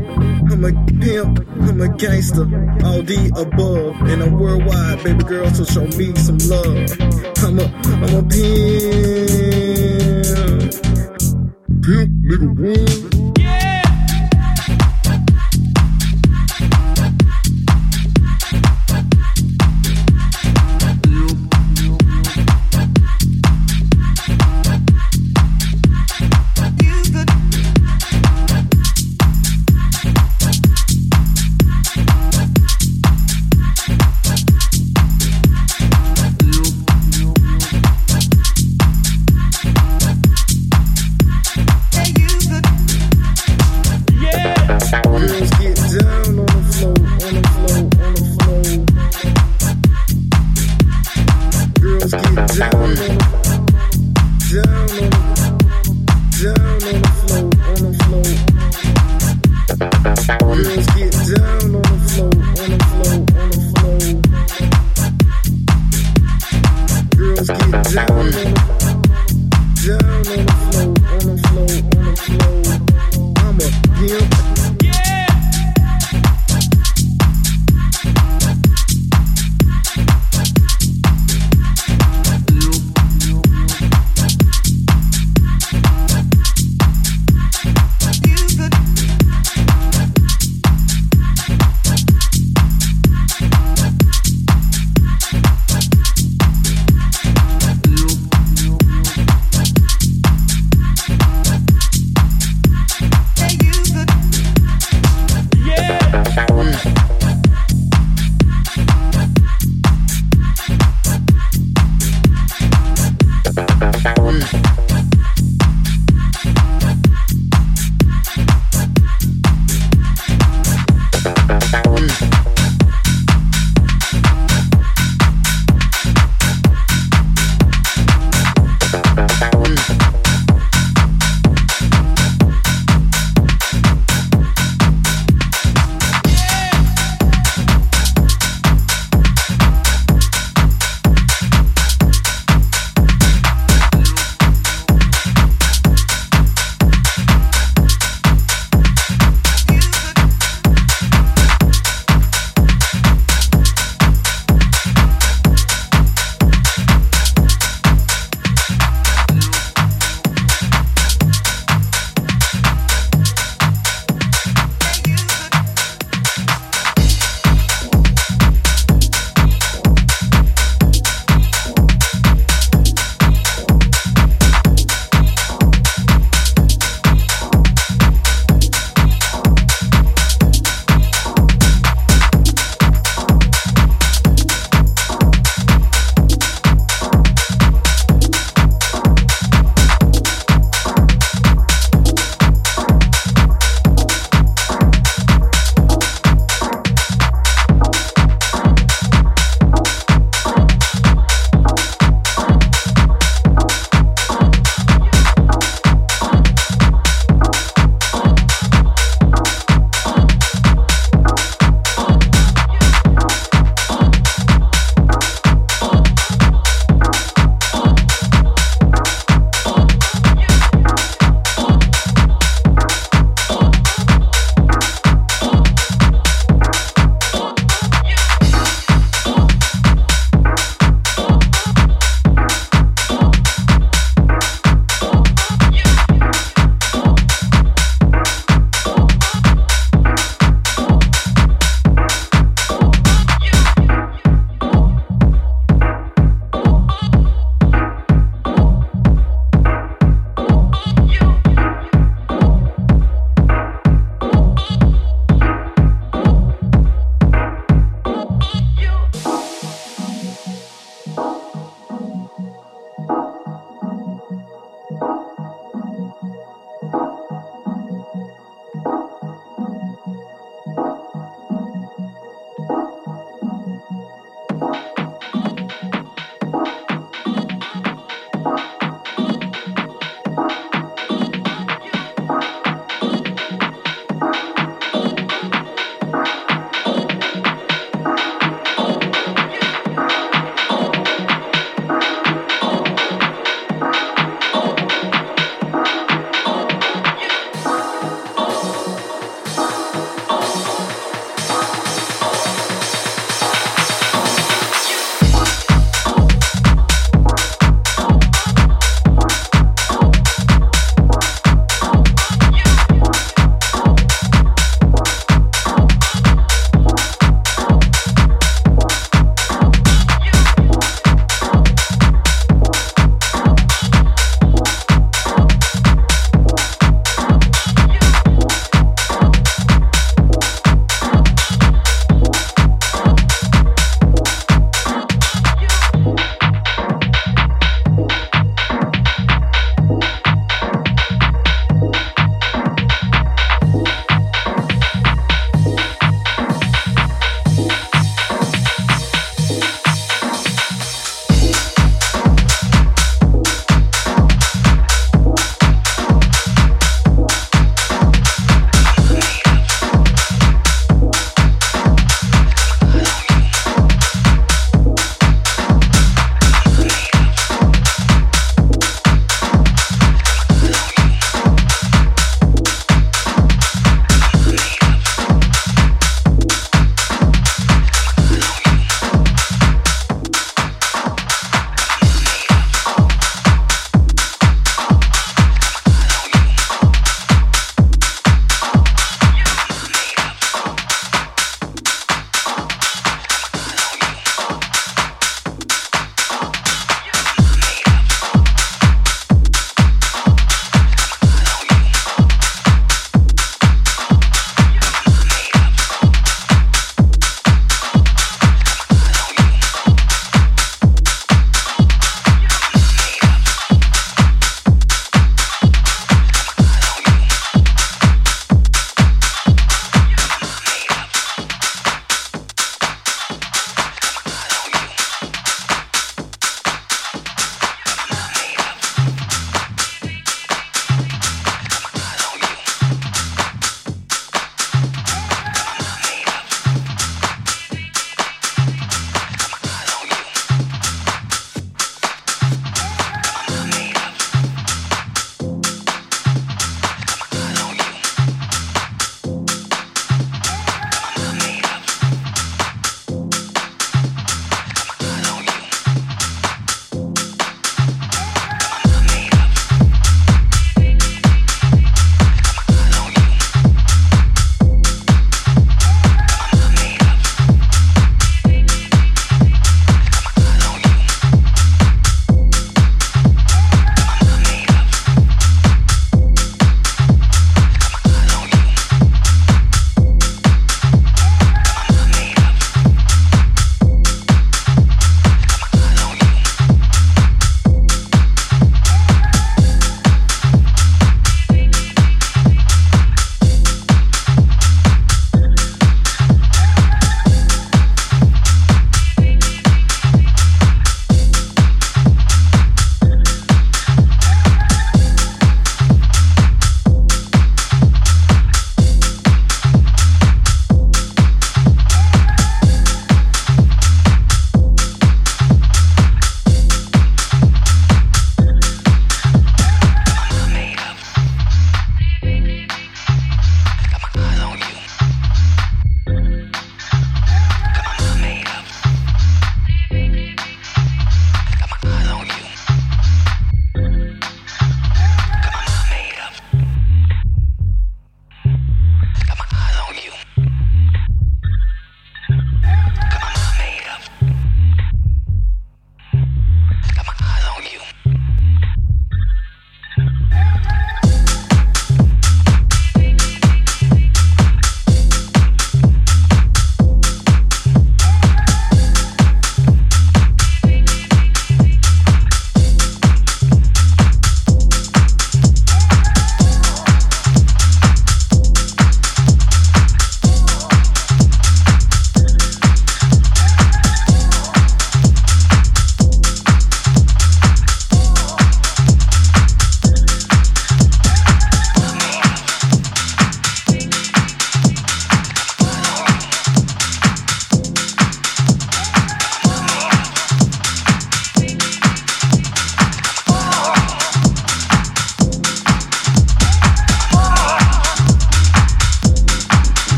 I'm 0.51 0.65
a 0.65 0.73
pimp, 1.01 1.41
I'm 1.69 1.81
a 1.81 1.89
gangster, 1.97 2.47
all 2.87 3.03
the 3.03 3.31
above. 3.37 3.97
And 4.09 4.23
I'm 4.23 4.39
worldwide, 4.39 5.05
baby 5.05 5.25
girl, 5.25 5.51
so 5.51 5.65
show 5.65 5.87
me 5.99 6.15
some 6.17 6.39
love. 6.49 6.91
I'm 7.45 7.59
a, 7.59 7.65
I'm 8.05 8.15
a 8.17 8.23
pimp. 8.33 8.61
Pimp, 11.85 12.11
nigga, 12.29 12.49
one. 12.57 13.00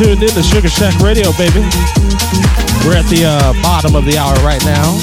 Tuned 0.00 0.22
in 0.22 0.30
to 0.30 0.42
Sugar 0.42 0.70
Shack 0.70 0.98
Radio, 1.00 1.28
baby. 1.36 1.60
We're 2.88 2.96
at 2.96 3.04
the 3.12 3.28
uh, 3.28 3.52
bottom 3.60 3.94
of 3.94 4.06
the 4.08 4.16
hour 4.16 4.32
right 4.40 4.64
now. 4.64 4.96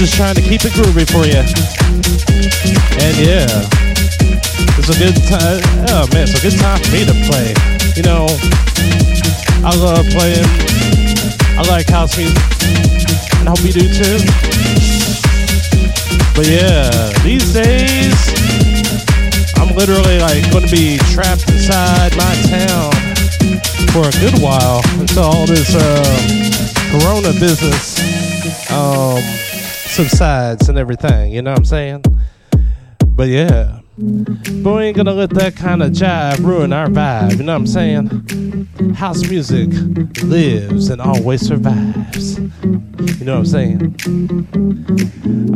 Just 0.00 0.16
trying 0.16 0.34
to 0.36 0.40
keep 0.40 0.64
it 0.64 0.72
groovy 0.72 1.04
for 1.04 1.28
you. 1.28 1.44
And 3.04 3.14
yeah, 3.20 3.44
it's 4.80 4.88
a 4.88 4.96
good 4.96 5.12
time. 5.28 5.60
Oh 5.92 6.08
man, 6.16 6.24
it's 6.24 6.40
a 6.40 6.40
good 6.40 6.56
time 6.56 6.80
for 6.80 6.88
me 6.88 7.04
to 7.04 7.12
play. 7.28 7.52
You 8.00 8.04
know, 8.08 8.24
I 9.60 9.76
love 9.76 10.08
playing. 10.16 10.48
I 11.60 11.68
like 11.68 11.86
house 11.92 12.16
music, 12.16 12.40
and 13.40 13.48
I 13.48 13.52
hope 13.52 13.60
you 13.60 13.76
do 13.76 13.92
too. 13.92 14.24
But 16.32 16.48
yeah, 16.48 17.12
these 17.28 17.52
days, 17.52 18.13
literally 19.76 20.18
like 20.20 20.50
going 20.50 20.66
to 20.66 20.70
be 20.70 20.98
trapped 21.12 21.48
inside 21.50 22.16
my 22.16 22.34
town 22.48 22.92
for 23.92 24.06
a 24.06 24.12
good 24.20 24.40
while 24.40 24.82
until 25.00 25.24
all 25.24 25.46
this 25.46 25.74
uh, 25.74 26.44
Corona 26.90 27.32
business 27.38 27.98
um, 28.70 29.20
subsides 29.94 30.68
and 30.68 30.78
everything. 30.78 31.32
You 31.32 31.42
know 31.42 31.50
what 31.50 31.58
I'm 31.58 31.64
saying? 31.64 32.04
But 33.06 33.28
yeah. 33.28 33.80
But 33.96 34.72
we 34.74 34.82
ain't 34.82 34.96
gonna 34.96 35.12
let 35.12 35.30
that 35.30 35.54
kind 35.54 35.80
of 35.80 35.92
jive 35.92 36.44
ruin 36.44 36.72
our 36.72 36.88
vibe, 36.88 37.36
you 37.36 37.44
know 37.44 37.52
what 37.52 37.60
I'm 37.60 37.66
saying? 37.66 38.94
House 38.94 39.28
music 39.28 39.68
lives 40.24 40.88
and 40.88 41.00
always 41.00 41.40
survives. 41.40 42.38
You 42.38 43.24
know 43.24 43.38
what 43.38 43.38
I'm 43.38 43.46
saying? 43.46 44.63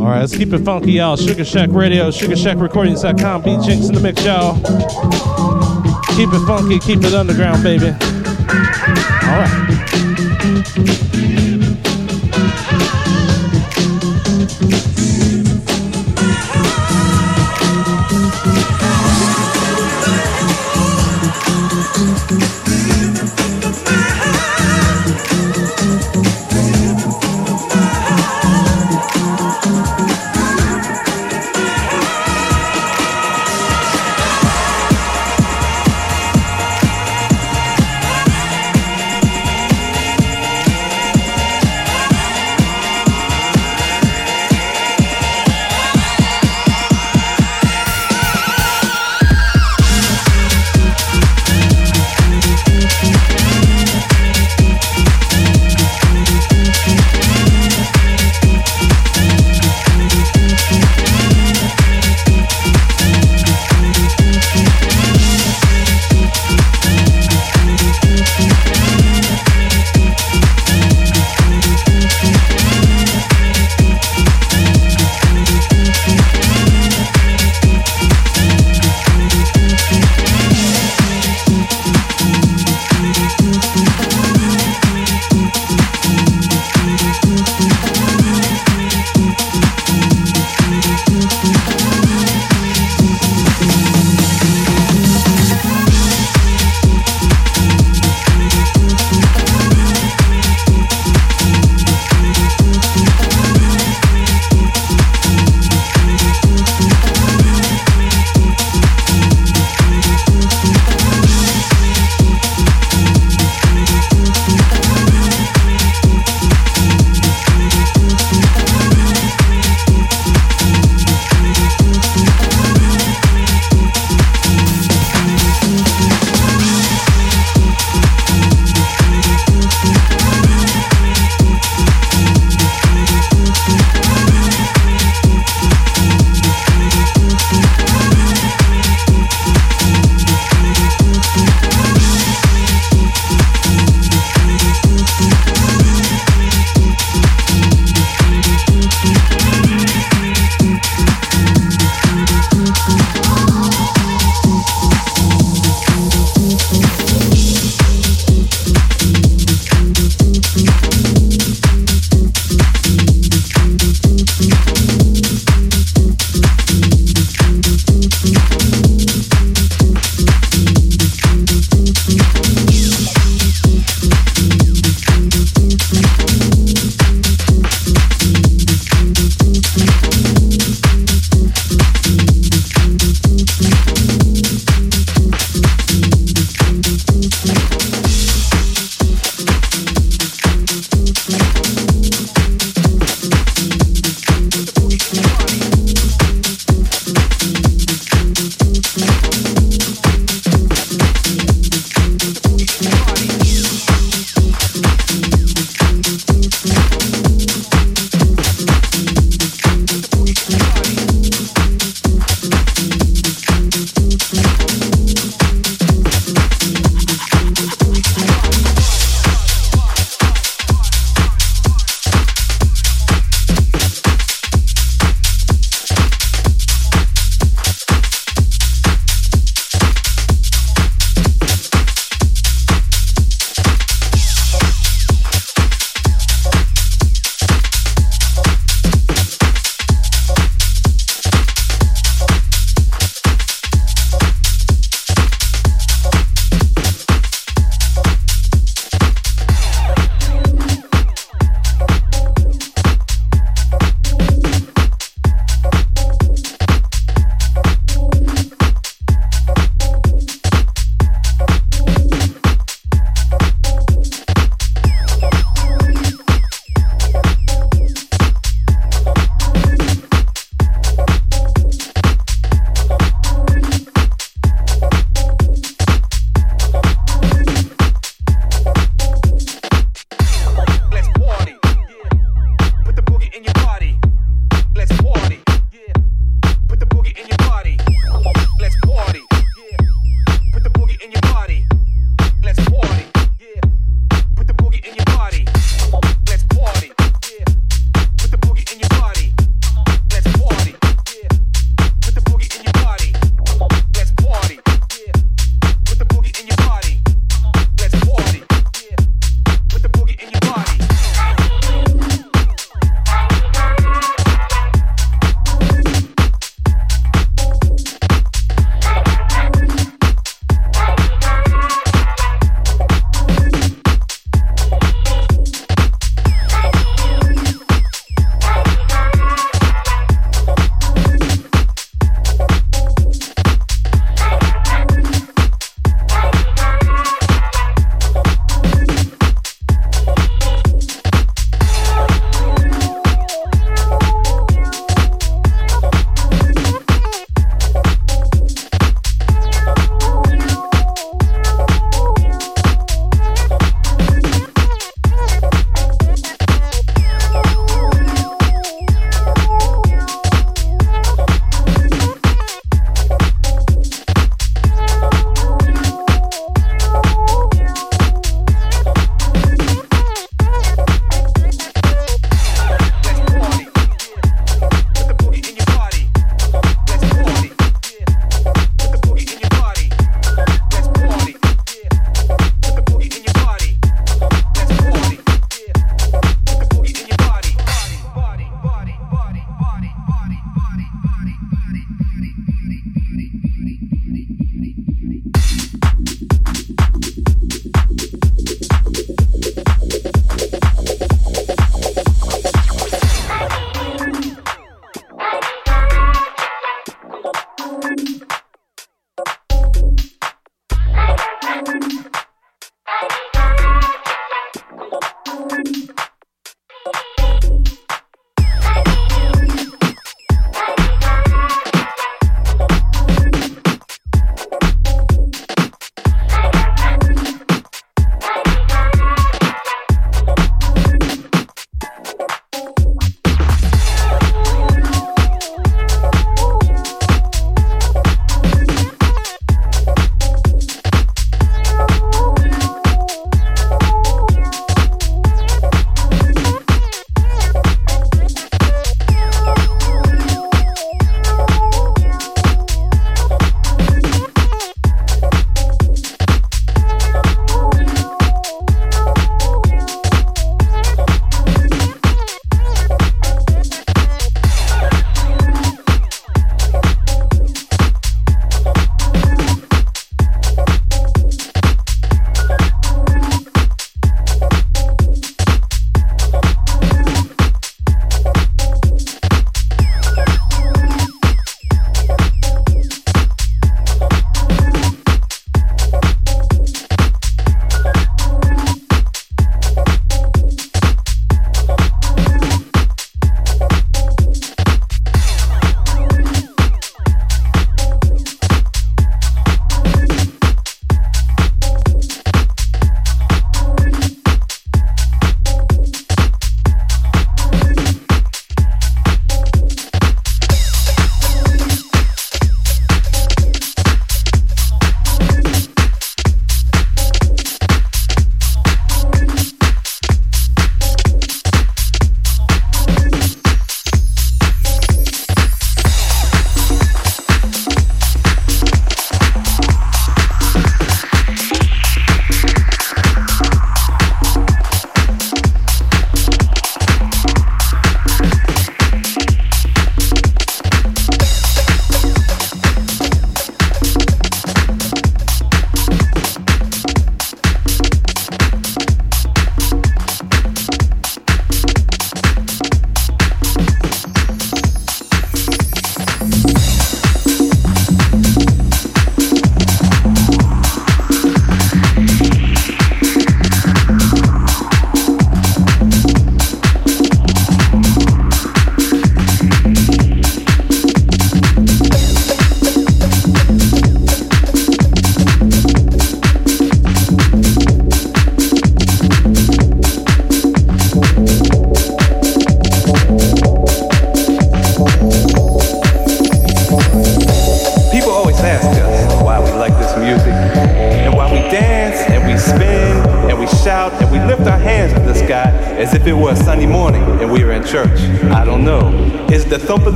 Alright, 0.00 0.20
let's 0.20 0.34
keep 0.34 0.52
it 0.54 0.64
funky, 0.64 0.92
y'all. 0.92 1.14
Sugar 1.14 1.44
Shack 1.44 1.68
Radio, 1.72 2.10
SugarShackRecordings.com, 2.10 3.42
B 3.42 3.58
Jinx 3.62 3.88
in 3.88 3.94
the 3.94 4.00
mix, 4.00 4.24
y'all. 4.24 4.54
Keep 6.16 6.30
it 6.32 6.46
funky, 6.46 6.78
keep 6.78 7.04
it 7.04 7.12
underground, 7.12 7.62
baby. 7.62 7.94
Alright. 9.28 10.99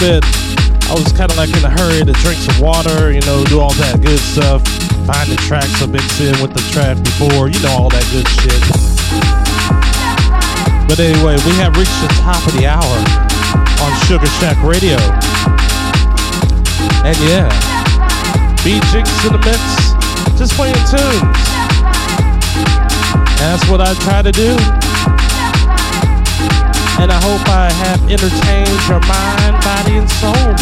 Bit. 0.00 0.24
I 0.88 0.96
was 0.96 1.12
kind 1.12 1.30
of 1.30 1.36
like 1.36 1.52
in 1.52 1.60
a 1.60 1.68
hurry 1.68 2.00
to 2.00 2.12
drink 2.24 2.40
some 2.40 2.56
water, 2.56 3.12
you 3.12 3.20
know, 3.28 3.44
do 3.44 3.60
all 3.60 3.76
that 3.84 4.00
good 4.00 4.18
stuff. 4.18 4.64
Find 5.04 5.28
the 5.28 5.36
tracks 5.44 5.76
I 5.84 5.86
mix 5.92 6.18
in 6.24 6.32
with 6.40 6.56
the 6.56 6.64
track 6.72 6.96
before, 7.04 7.52
you 7.52 7.60
know, 7.60 7.68
all 7.76 7.92
that 7.92 8.02
good 8.08 8.24
shit. 8.40 8.56
But 10.88 10.98
anyway, 11.04 11.36
we 11.44 11.52
have 11.60 11.76
reached 11.76 11.92
the 12.00 12.08
top 12.24 12.40
of 12.48 12.56
the 12.56 12.64
hour 12.64 12.96
on 13.84 13.92
Sugar 14.08 14.26
Shack 14.40 14.56
Radio. 14.64 14.96
And 17.04 17.16
yeah, 17.28 17.52
B 18.64 18.80
Jinx 18.88 19.12
in 19.28 19.36
the 19.36 19.42
mix, 19.44 19.60
just 20.40 20.56
playing 20.56 20.80
tunes. 20.88 21.44
That's 23.36 23.68
what 23.68 23.84
I 23.84 23.92
try 24.00 24.24
to 24.24 24.32
do. 24.32 24.79
And 27.00 27.10
I 27.10 27.16
hope 27.24 27.40
I 27.48 27.72
have 27.88 27.96
entertained 28.12 28.68
your 28.84 29.00
mind, 29.08 29.56
body, 29.64 29.96
and 29.96 30.04
soul 30.20 30.52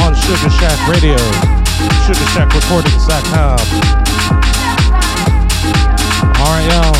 on 0.00 0.16
Sugar 0.16 0.48
Shack 0.48 0.80
Radio, 0.88 1.20
SugarShackRecordings.com. 2.08 3.60
All 6.40 6.50
right, 6.56 6.64
y'all. 6.72 6.96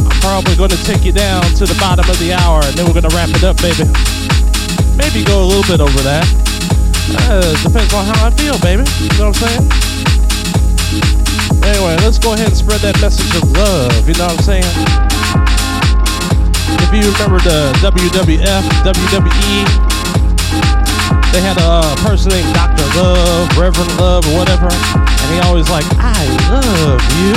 I'm 0.00 0.16
probably 0.24 0.56
going 0.56 0.70
to 0.70 0.82
take 0.84 1.04
you 1.04 1.12
down 1.12 1.44
to 1.60 1.66
the 1.66 1.76
bottom 1.78 2.08
of 2.08 2.18
the 2.18 2.32
hour, 2.32 2.64
and 2.64 2.72
then 2.72 2.86
we're 2.86 2.96
going 2.96 3.04
to 3.04 3.14
wrap 3.14 3.28
it 3.28 3.44
up, 3.44 3.60
baby. 3.60 3.84
Maybe 4.96 5.28
go 5.28 5.44
a 5.44 5.46
little 5.46 5.68
bit 5.68 5.84
over 5.84 6.00
that. 6.08 6.24
Uh, 7.28 7.52
depends 7.68 7.92
on 7.92 8.06
how 8.06 8.26
I 8.26 8.30
feel, 8.32 8.56
baby. 8.64 8.88
You 9.04 9.12
know 9.20 9.28
what 9.28 9.44
I'm 9.44 9.60
saying? 9.60 9.96
Anyway, 11.68 11.96
let's 12.00 12.18
go 12.18 12.32
ahead 12.32 12.48
and 12.48 12.56
spread 12.56 12.80
that 12.80 12.98
message 13.02 13.36
of 13.36 13.44
love. 13.52 14.08
You 14.08 14.14
know 14.14 14.24
what 14.24 14.38
I'm 14.38 14.42
saying? 14.42 15.05
You 16.96 17.12
remember 17.12 17.36
the 17.44 17.76
WWF, 17.84 18.64
WWE, 18.80 19.68
they 21.30 21.42
had 21.44 21.60
a 21.60 21.84
uh, 21.84 21.92
person 21.96 22.32
named 22.32 22.54
Dr. 22.54 22.86
Love, 22.96 23.58
Reverend 23.58 23.94
Love, 24.00 24.26
or 24.32 24.38
whatever, 24.38 24.68
and 24.72 25.28
he 25.28 25.38
always 25.44 25.68
like, 25.68 25.84
I 26.00 26.24
love 26.48 27.04
you. 27.20 27.36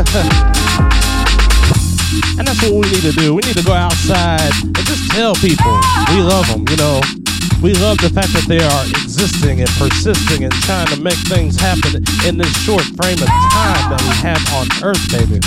and 2.40 2.48
that's 2.48 2.56
what 2.64 2.72
we 2.72 2.88
need 2.88 3.04
to 3.04 3.12
do. 3.12 3.34
We 3.34 3.42
need 3.44 3.58
to 3.60 3.66
go 3.68 3.74
outside 3.74 4.48
and 4.64 4.74
just 4.88 5.10
tell 5.12 5.34
people 5.34 5.76
we 6.08 6.24
love 6.24 6.48
them, 6.48 6.64
you 6.64 6.76
know. 6.80 7.02
We 7.60 7.76
love 7.76 8.00
the 8.00 8.08
fact 8.08 8.32
that 8.32 8.48
they 8.48 8.64
are 8.64 8.82
existing 8.96 9.60
and 9.60 9.68
persisting 9.76 10.44
and 10.44 10.52
trying 10.64 10.88
to 10.88 10.96
make 11.04 11.20
things 11.28 11.60
happen 11.60 12.00
in 12.24 12.40
this 12.40 12.48
short 12.64 12.88
frame 12.96 13.20
of 13.20 13.28
time 13.28 13.92
that 13.92 14.00
we 14.00 14.16
have 14.24 14.40
on 14.56 14.72
Earth, 14.80 15.04
baby. 15.12 15.44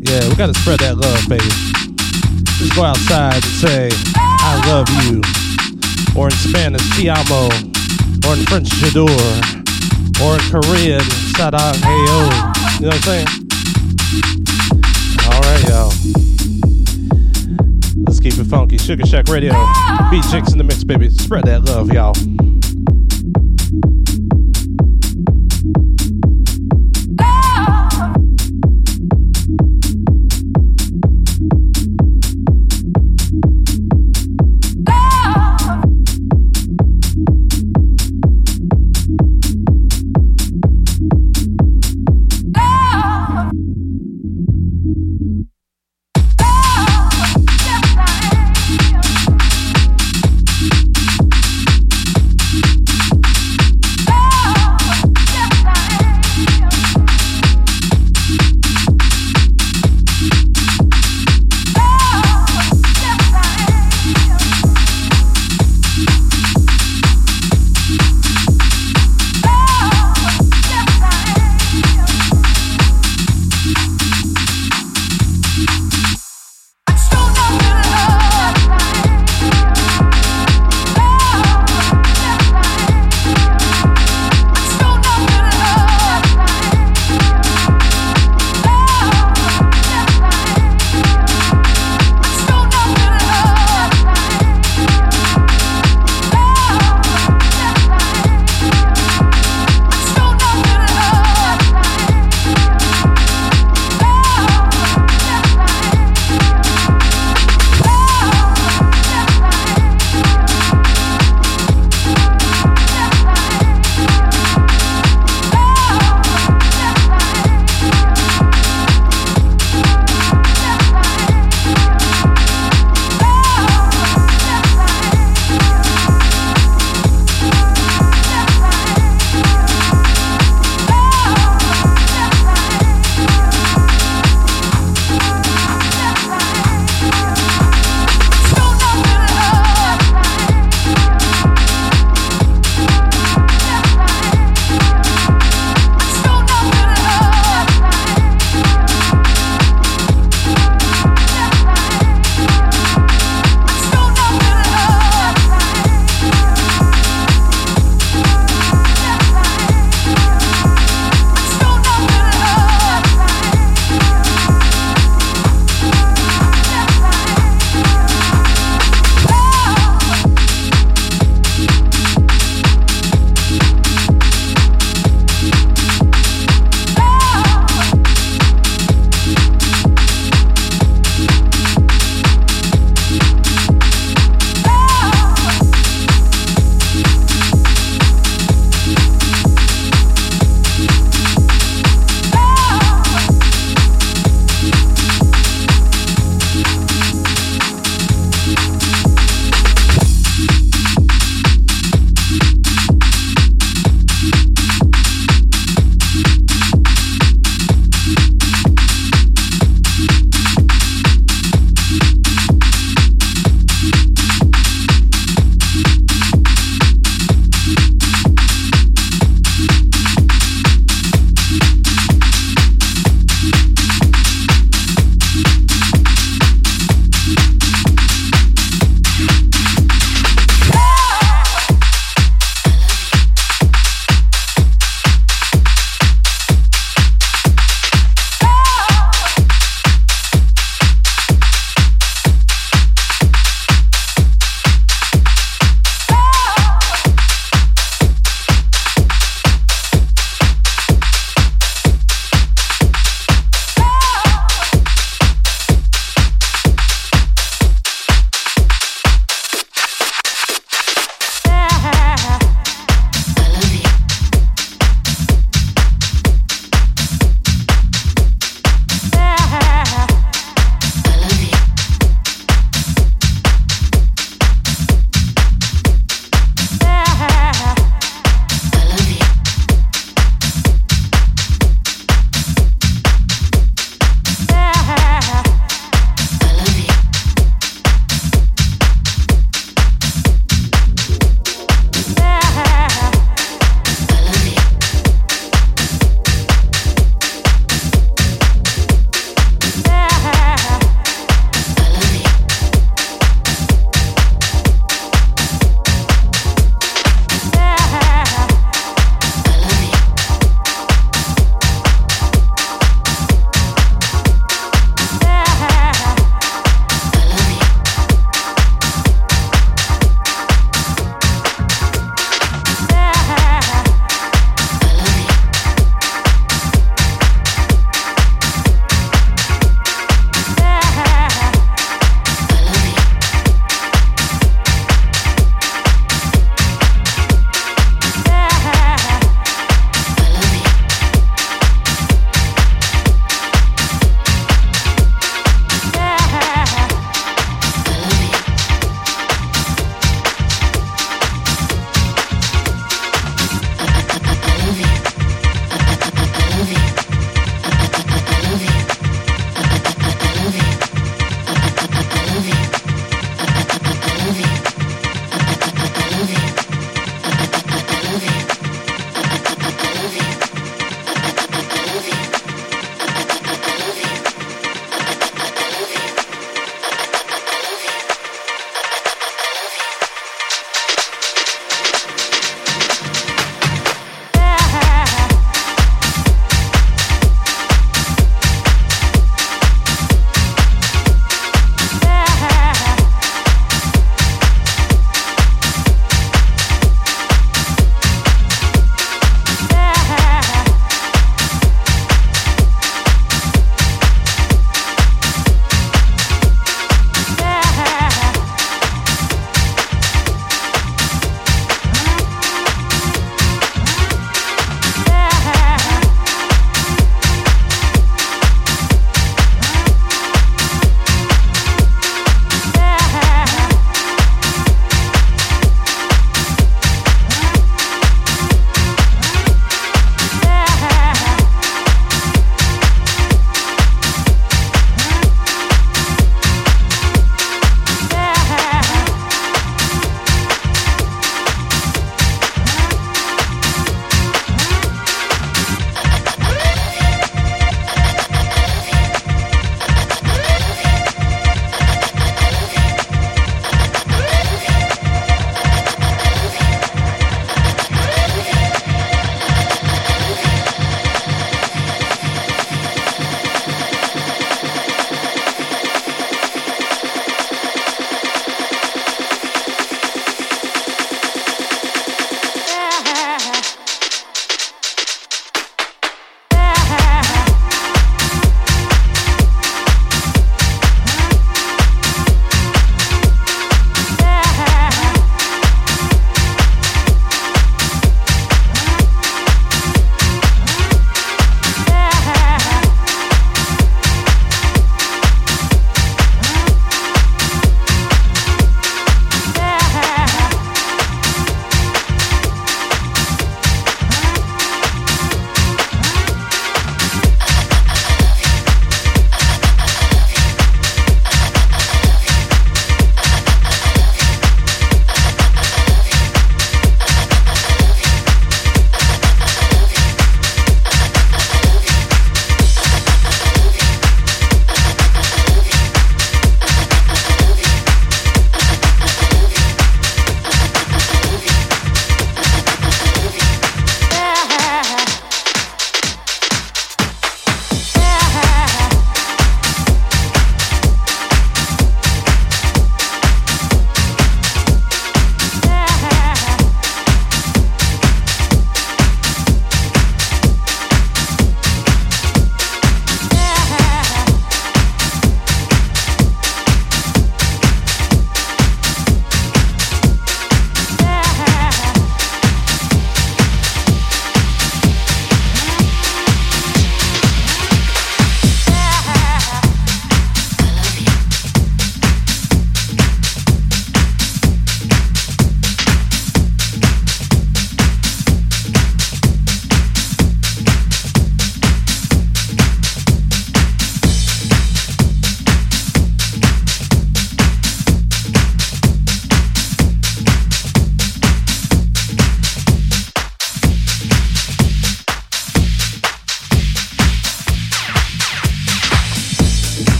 Yeah, 0.00 0.24
we 0.30 0.34
gotta 0.34 0.54
spread 0.54 0.80
that 0.80 0.96
love, 0.96 1.28
baby. 1.28 1.75
Just 2.56 2.74
go 2.74 2.84
outside 2.84 3.34
and 3.34 3.44
say, 3.44 3.90
I 4.16 4.60
love 4.66 4.88
you. 5.04 5.20
Or 6.18 6.28
in 6.28 6.34
Spanish, 6.36 6.96
Ti 6.96 7.10
amo. 7.10 7.48
Or 8.26 8.34
in 8.34 8.46
French, 8.46 8.70
j'adore. 8.80 9.08
Or 10.24 10.36
in 10.36 10.42
Korean, 10.50 11.04
sarang 11.36 11.76
heyo. 11.84 12.18
You 12.80 12.86
know 12.86 12.88
what 12.88 12.96
I'm 12.96 13.02
saying? 13.02 13.28
Alright, 15.28 15.68
y'all. 15.68 15.92
Let's 18.06 18.20
keep 18.20 18.38
it 18.38 18.46
funky. 18.48 18.78
Sugar 18.78 19.04
Shack 19.04 19.28
Radio. 19.28 19.52
B 20.10 20.22
Jinx 20.30 20.52
in 20.52 20.58
the 20.58 20.64
mix, 20.64 20.82
baby. 20.82 21.10
Spread 21.10 21.44
that 21.44 21.64
love, 21.64 21.92
y'all. 21.92 22.14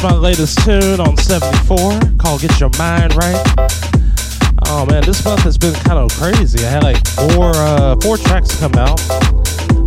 My 0.00 0.14
latest 0.14 0.64
tune 0.64 1.00
on 1.00 1.16
74 1.16 2.00
called 2.18 2.40
Get 2.40 2.60
Your 2.60 2.70
Mind 2.78 3.16
Right. 3.16 3.42
Oh 4.66 4.86
man, 4.88 5.02
this 5.02 5.24
month 5.24 5.40
has 5.40 5.58
been 5.58 5.74
kind 5.74 5.98
of 5.98 6.12
crazy. 6.12 6.64
I 6.64 6.70
had 6.70 6.84
like 6.84 7.04
four 7.08 7.50
uh, 7.56 7.96
four 7.96 8.16
tracks 8.16 8.56
come 8.60 8.74
out, 8.74 9.00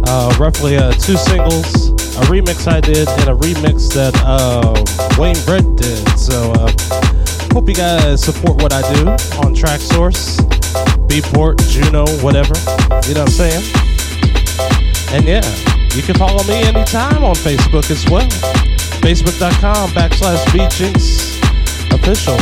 uh, 0.07 0.35
roughly 0.38 0.75
uh, 0.75 0.91
two 0.93 1.15
singles, 1.15 1.91
a 2.17 2.25
remix 2.27 2.67
I 2.67 2.81
did, 2.81 3.07
and 3.07 3.30
a 3.30 3.35
remix 3.35 3.93
that 3.93 4.14
uh, 4.25 4.73
Wayne 5.17 5.40
Brett 5.45 5.64
did. 5.77 6.19
So 6.19 6.51
uh, 6.51 6.72
hope 7.53 7.69
you 7.69 7.75
guys 7.75 8.22
support 8.22 8.61
what 8.61 8.73
I 8.73 8.81
do 8.93 9.07
on 9.40 9.56
Traxsource, 9.56 10.40
Beatport, 11.07 11.57
Juno, 11.69 12.06
whatever. 12.22 12.53
You 13.07 13.14
know 13.14 13.23
what 13.23 13.30
I'm 13.30 13.49
saying? 13.51 13.64
And 15.14 15.23
yeah, 15.25 15.45
you 15.95 16.01
can 16.01 16.15
follow 16.15 16.43
me 16.43 16.56
anytime 16.64 17.23
on 17.23 17.35
Facebook 17.35 17.90
as 17.90 18.09
well. 18.09 18.60
Facebook.com 19.01 19.89
backslash 19.91 20.43
BJinx 20.53 21.41
official. 21.93 22.38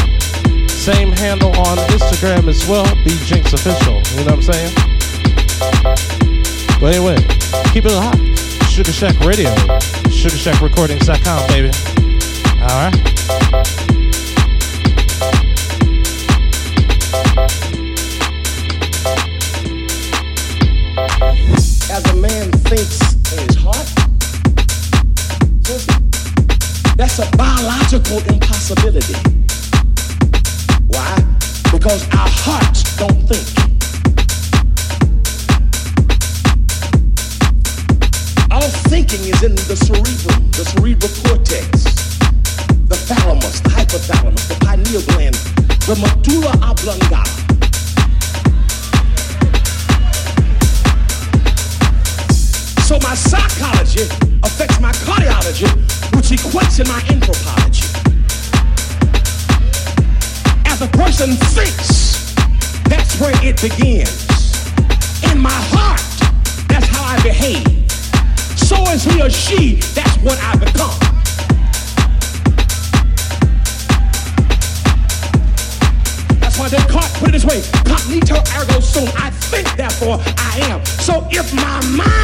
Same 0.67 1.11
handle 1.11 1.49
on 1.59 1.77
Instagram 1.89 2.47
as 2.47 2.67
well, 2.67 2.85
BJinx 3.03 3.53
official. 3.53 4.01
You 4.17 4.25
know 4.25 4.35
what 4.35 4.45
I'm 4.45 4.53
saying? 4.53 4.73
But 6.79 6.95
anyway, 6.95 7.17
keep 7.73 7.85
it 7.85 7.91
hot. 7.91 8.15
Sugar 8.69 8.93
Shack 8.93 9.19
Radio. 9.21 9.53
sugar 10.09 10.37
shack 10.37 10.55
SugarShackRecordings.com, 10.55 11.47
baby. 11.47 11.71
Alright. 12.61 13.38
Because 31.89 32.05
our 32.09 32.29
hearts 32.45 32.83
don't 32.97 33.17
think. 33.25 33.49
Our 38.51 38.69
thinking 38.93 39.21
is 39.25 39.41
in 39.41 39.55
the 39.55 39.75
cerebrum, 39.75 40.51
the 40.51 40.65
cerebral 40.69 41.09
cortex, 41.25 41.65
the 42.85 42.95
thalamus, 43.09 43.61
the 43.61 43.69
hypothalamus, 43.69 44.47
the 44.49 44.57
pineal 44.63 45.01
gland, 45.09 45.33
the 45.89 45.95
medulla 45.97 46.53
oblongata. 46.61 47.25
So 52.85 52.99
my 53.01 53.15
psychology 53.15 54.05
affects 54.43 54.79
my 54.79 54.91
cardiology, 54.91 55.65
which 56.15 56.29
equates 56.37 56.79
in 56.79 56.87
my 56.87 57.01
anthropology. 57.09 57.68
A 60.81 60.87
person 60.87 61.31
thinks, 61.31 62.33
that's 62.85 63.19
where 63.19 63.33
it 63.43 63.61
begins. 63.61 64.25
In 65.29 65.37
my 65.37 65.51
heart, 65.51 65.99
that's 66.69 66.87
how 66.87 67.03
I 67.03 67.21
behave. 67.21 67.91
So 68.57 68.77
is 68.91 69.03
he 69.03 69.21
or 69.21 69.29
she, 69.29 69.75
that's 69.93 70.15
what 70.23 70.39
I 70.41 70.55
become. 70.55 70.95
That's 76.39 76.57
why 76.57 76.69
Descartes 76.69 77.19
put 77.19 77.29
it 77.29 77.31
this 77.33 77.43
way, 77.43 77.59
cognito 77.83 78.39
ergo 78.57 78.79
sum. 78.79 79.09
I 79.17 79.31
think, 79.31 79.67
therefore 79.75 80.19
I 80.37 80.59
am. 80.71 80.85
So 80.85 81.27
if 81.29 81.53
my 81.53 81.83
mind 81.97 82.18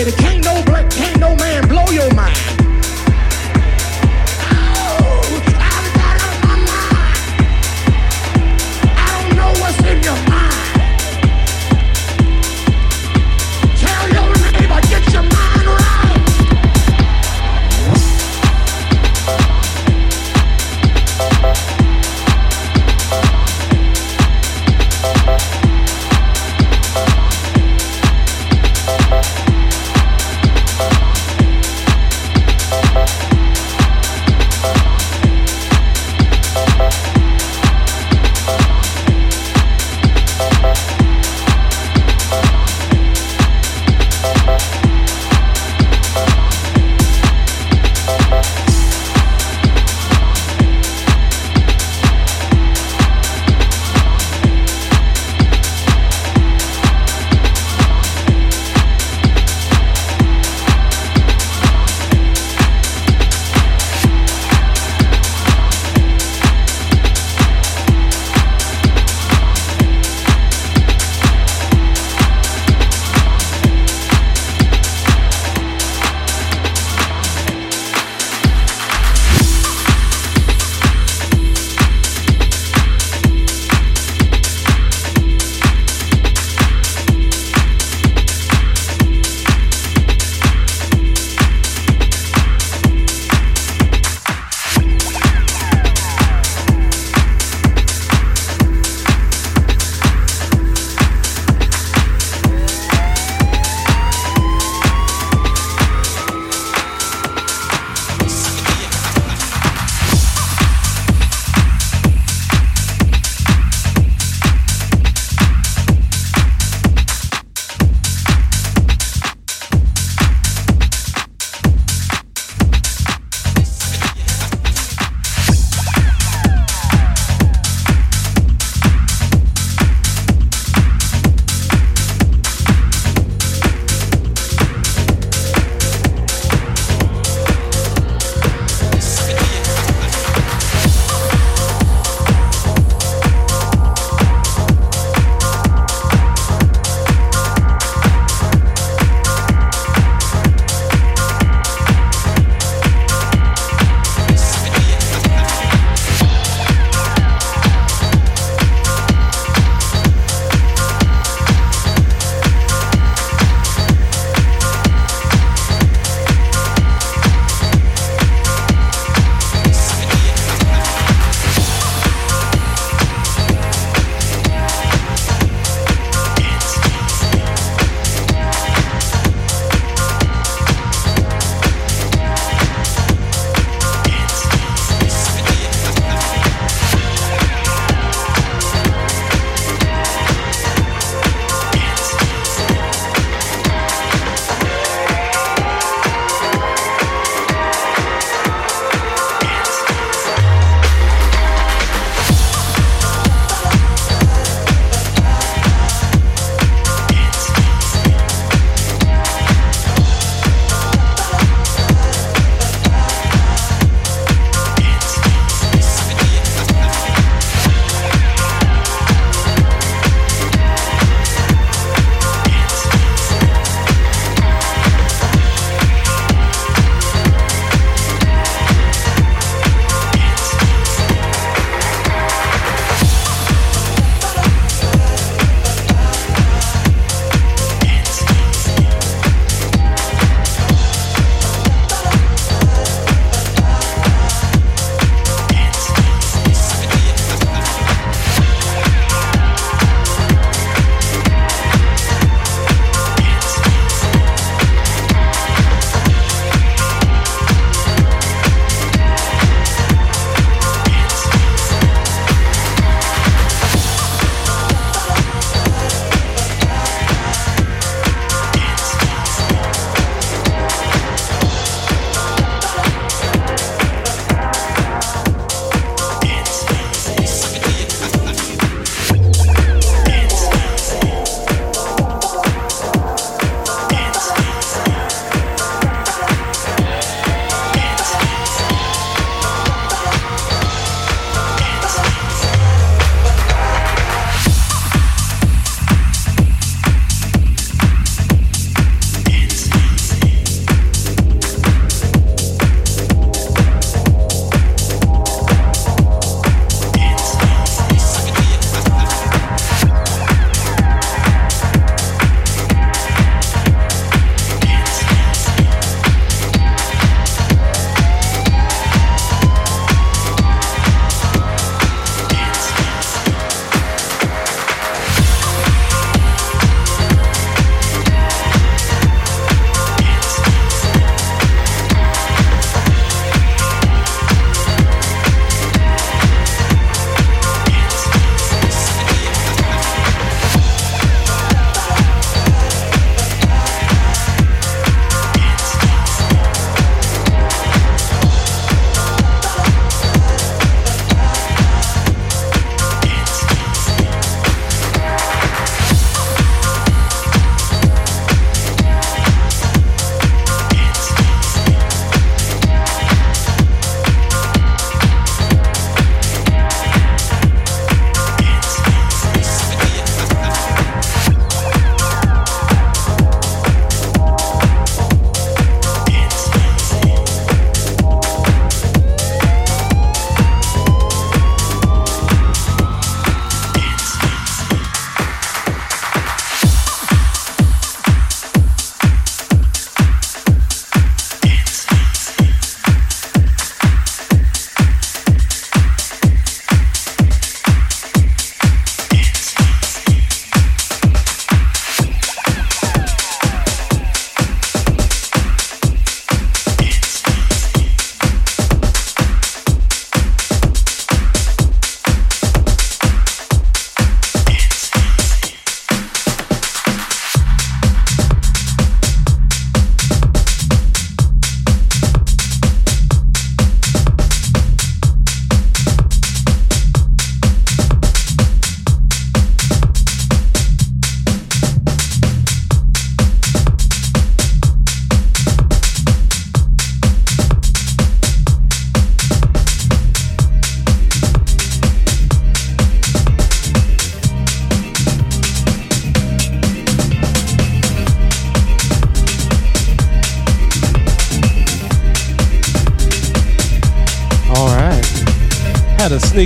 guess 0.00 0.22
what, 0.22 0.29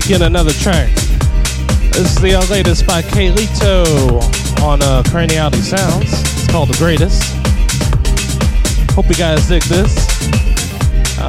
sneak 0.00 0.16
in 0.16 0.22
another 0.22 0.52
track. 0.54 0.92
This 1.92 2.16
is 2.16 2.20
the 2.20 2.34
latest 2.50 2.84
by 2.84 3.00
Kalito 3.00 4.18
on 4.60 4.82
uh, 4.82 5.04
Craniality 5.06 5.62
Sounds. 5.62 6.10
It's 6.10 6.50
called 6.50 6.68
The 6.70 6.78
Greatest. 6.78 7.22
Hope 8.96 9.06
you 9.06 9.14
guys 9.14 9.46
dig 9.46 9.62
this. 9.64 9.94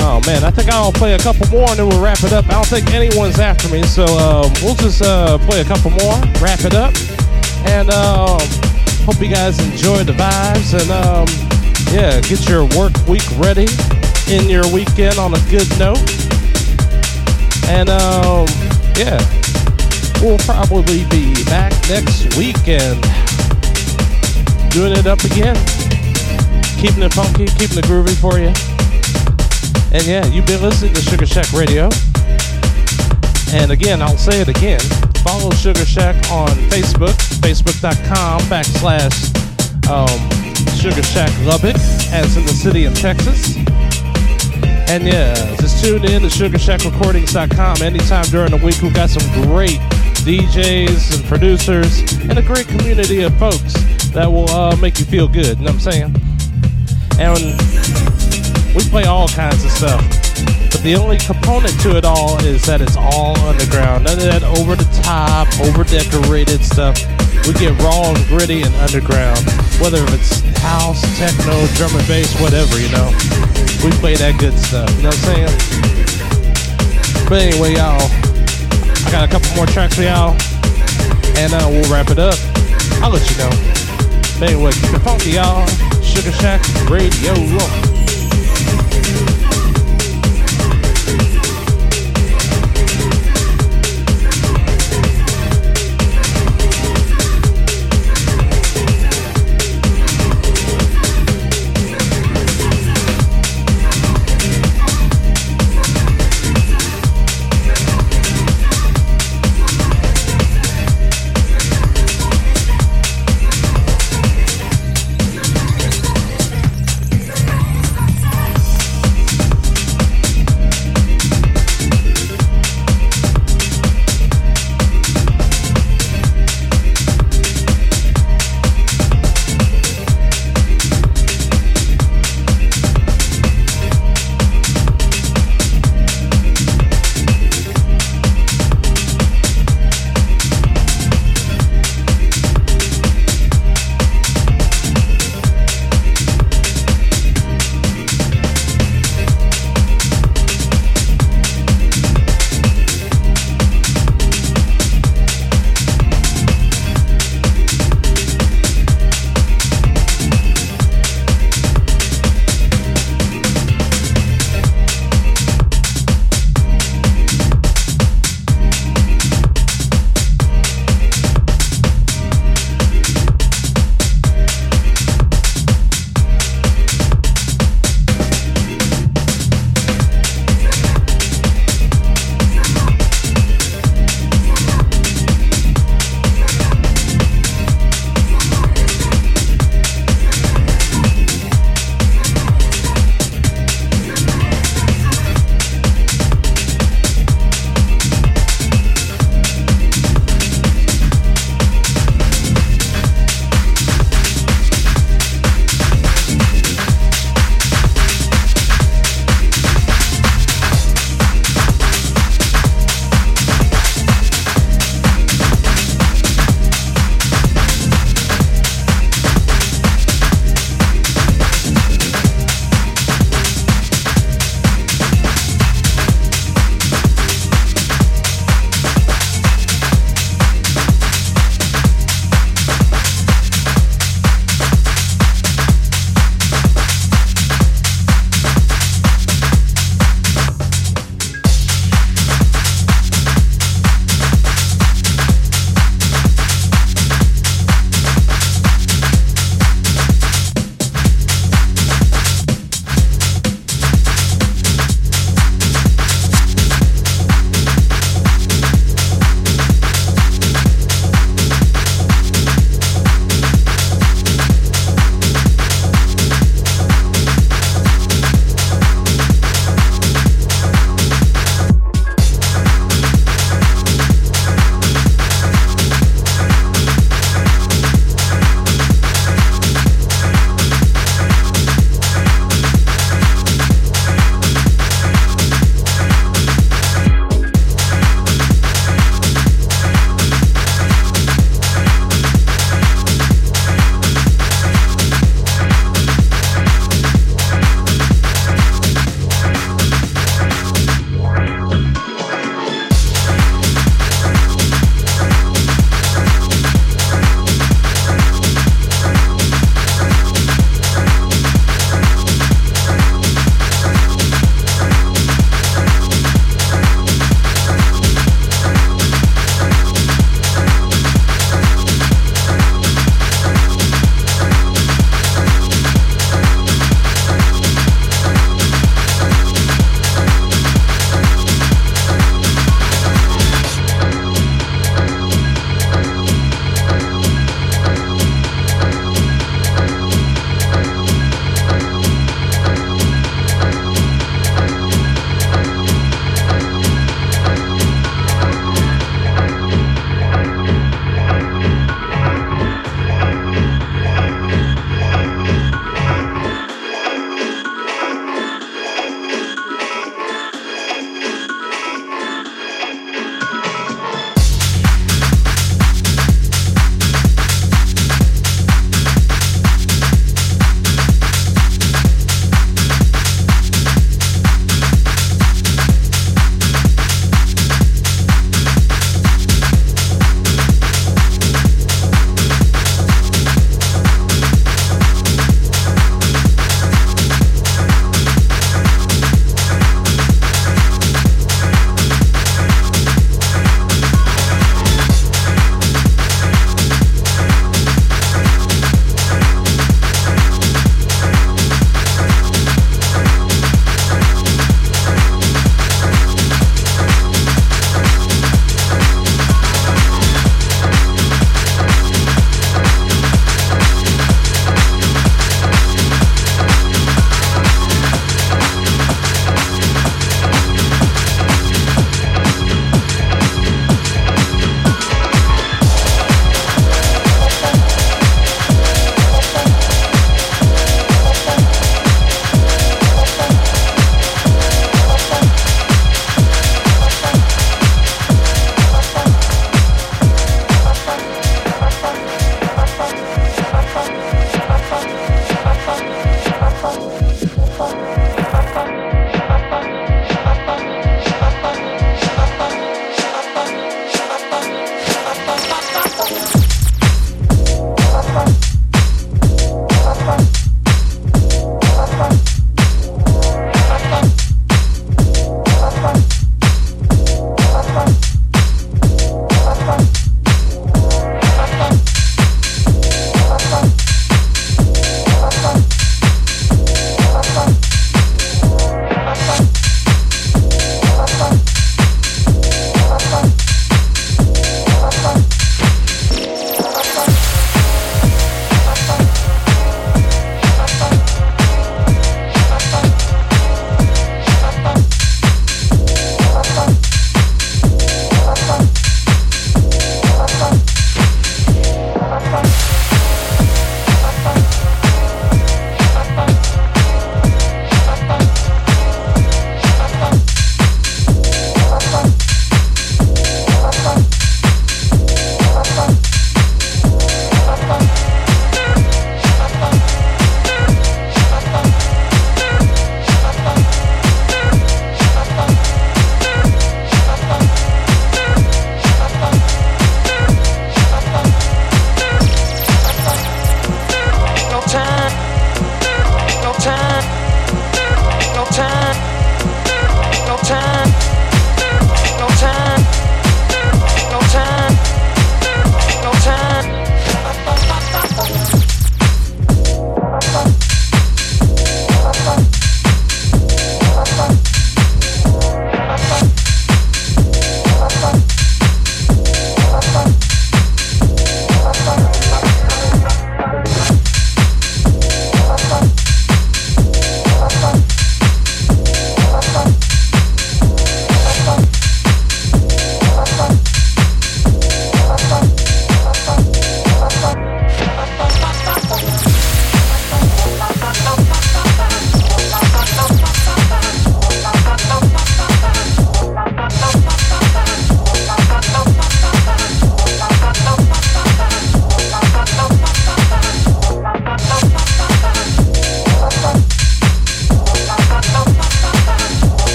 Oh 0.00 0.22
man, 0.24 0.44
I 0.44 0.50
think 0.50 0.70
I'll 0.70 0.92
play 0.92 1.12
a 1.12 1.18
couple 1.18 1.46
more 1.48 1.68
and 1.68 1.78
then 1.78 1.88
we'll 1.90 2.00
wrap 2.00 2.22
it 2.24 2.32
up. 2.32 2.46
I 2.46 2.52
don't 2.52 2.66
think 2.66 2.90
anyone's 2.94 3.38
after 3.38 3.68
me, 3.68 3.82
so 3.82 4.04
um, 4.04 4.50
we'll 4.62 4.76
just 4.76 5.02
uh, 5.02 5.36
play 5.44 5.60
a 5.60 5.64
couple 5.64 5.90
more, 5.90 6.16
wrap 6.40 6.64
it 6.64 6.74
up, 6.74 6.94
and 7.68 7.90
um, 7.90 8.40
hope 9.04 9.20
you 9.20 9.28
guys 9.28 9.58
enjoy 9.60 10.04
the 10.04 10.14
vibes 10.16 10.72
and 10.72 10.90
um, 10.90 11.28
yeah, 11.92 12.18
get 12.22 12.48
your 12.48 12.64
work 12.80 12.96
week 13.06 13.28
ready 13.36 13.66
in 14.32 14.48
your 14.48 14.64
weekend 14.72 15.18
on 15.18 15.34
a 15.34 15.40
good 15.50 15.68
note. 15.78 16.13
And 17.68 17.88
um, 17.88 18.46
yeah, 18.96 19.18
we'll 20.20 20.38
probably 20.38 21.04
be 21.10 21.34
back 21.44 21.72
next 21.88 22.36
weekend 22.36 23.00
doing 24.70 24.92
it 24.92 25.06
up 25.06 25.22
again, 25.22 25.54
keeping 26.78 27.02
it 27.02 27.12
funky, 27.14 27.46
keeping 27.46 27.78
it 27.78 27.84
groovy 27.84 28.16
for 28.18 28.38
you. 28.38 28.52
And 29.94 30.04
yeah, 30.04 30.26
you've 30.26 30.46
been 30.46 30.62
listening 30.62 30.92
to 30.94 31.00
Sugar 31.00 31.26
Shack 31.26 31.52
Radio. 31.52 31.88
And 33.52 33.70
again, 33.70 34.02
I'll 34.02 34.18
say 34.18 34.40
it 34.40 34.48
again. 34.48 34.80
Follow 35.22 35.50
Sugar 35.52 35.84
Shack 35.84 36.16
on 36.32 36.48
Facebook, 36.68 37.14
facebook.com 37.38 38.40
backslash 38.50 39.30
um, 39.88 40.08
Sugar 40.76 41.02
Shack 41.04 41.30
Lubbock, 41.46 41.76
as 42.12 42.36
in 42.36 42.44
the 42.44 42.52
city 42.52 42.84
of 42.84 42.94
Texas. 42.94 43.56
And 44.90 45.04
yeah, 45.04 45.34
tune 45.84 46.04
in 46.06 46.22
to 46.22 46.28
SugarShackRecordings.com 46.28 47.82
anytime 47.82 48.24
during 48.32 48.52
the 48.52 48.56
week. 48.64 48.80
We've 48.80 48.94
got 48.94 49.10
some 49.10 49.20
great 49.42 49.78
DJs 50.24 51.14
and 51.14 51.24
producers 51.28 52.00
and 52.22 52.38
a 52.38 52.42
great 52.42 52.66
community 52.68 53.22
of 53.22 53.36
folks 53.38 53.74
that 54.16 54.24
will 54.24 54.48
uh, 54.48 54.74
make 54.76 54.98
you 54.98 55.04
feel 55.04 55.28
good. 55.28 55.58
You 55.58 55.66
know 55.66 55.72
what 55.72 55.84
I'm 55.86 55.92
saying? 55.92 56.16
And 57.20 57.36
we 58.74 58.80
play 58.88 59.04
all 59.04 59.28
kinds 59.28 59.62
of 59.62 59.70
stuff. 59.72 60.00
But 60.72 60.80
the 60.80 60.96
only 60.96 61.18
component 61.18 61.78
to 61.82 61.98
it 61.98 62.06
all 62.06 62.42
is 62.42 62.64
that 62.64 62.80
it's 62.80 62.96
all 62.96 63.38
underground. 63.40 64.04
None 64.04 64.16
of 64.16 64.24
that 64.24 64.42
over 64.42 64.76
the 64.76 64.88
top, 65.02 65.48
over 65.60 65.84
decorated 65.84 66.64
stuff. 66.64 66.96
We 67.46 67.52
get 67.60 67.78
raw 67.82 68.08
and 68.08 68.24
gritty 68.28 68.62
and 68.62 68.74
underground. 68.76 69.44
Whether 69.84 70.00
it's 70.16 70.43
house, 70.64 71.00
techno, 71.18 71.66
drum 71.76 71.92
and 71.94 72.06
bass, 72.08 72.32
whatever, 72.40 72.80
you 72.80 72.88
know. 72.88 73.12
We 73.84 73.92
play 74.00 74.16
that 74.16 74.36
good 74.40 74.56
stuff. 74.56 74.88
You 74.96 75.04
know 75.04 75.12
what 75.12 75.28
I'm 75.28 75.48
saying? 75.48 75.52
But 77.28 77.42
anyway, 77.44 77.76
y'all, 77.76 78.00
I 78.00 79.08
got 79.12 79.28
a 79.28 79.30
couple 79.30 79.52
more 79.56 79.66
tracks 79.66 79.96
for 79.96 80.02
y'all. 80.02 80.32
And 81.36 81.52
uh, 81.52 81.68
we'll 81.68 81.90
wrap 81.92 82.10
it 82.10 82.18
up. 82.18 82.38
I'll 83.02 83.10
let 83.10 83.28
you 83.28 83.36
know. 83.36 83.52
But 84.40 84.50
anyway, 84.50 84.72
keep 84.72 84.94
it 84.94 85.04
funky, 85.04 85.30
y'all. 85.36 85.66
Sugar 86.00 86.32
Shack 86.32 86.62
Radio. 86.88 87.34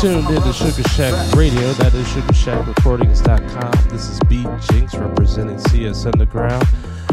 Tuned 0.00 0.28
into 0.28 0.52
Sugar 0.52 0.86
Shack 0.90 1.34
Radio. 1.34 1.72
That 1.74 1.94
is 1.94 2.06
SugarShackRecordings.com. 2.08 3.88
This 3.88 4.08
is 4.10 4.20
B 4.28 4.44
Jinx 4.68 4.94
representing 4.94 5.58
CS 5.58 6.04
Underground. 6.04 6.64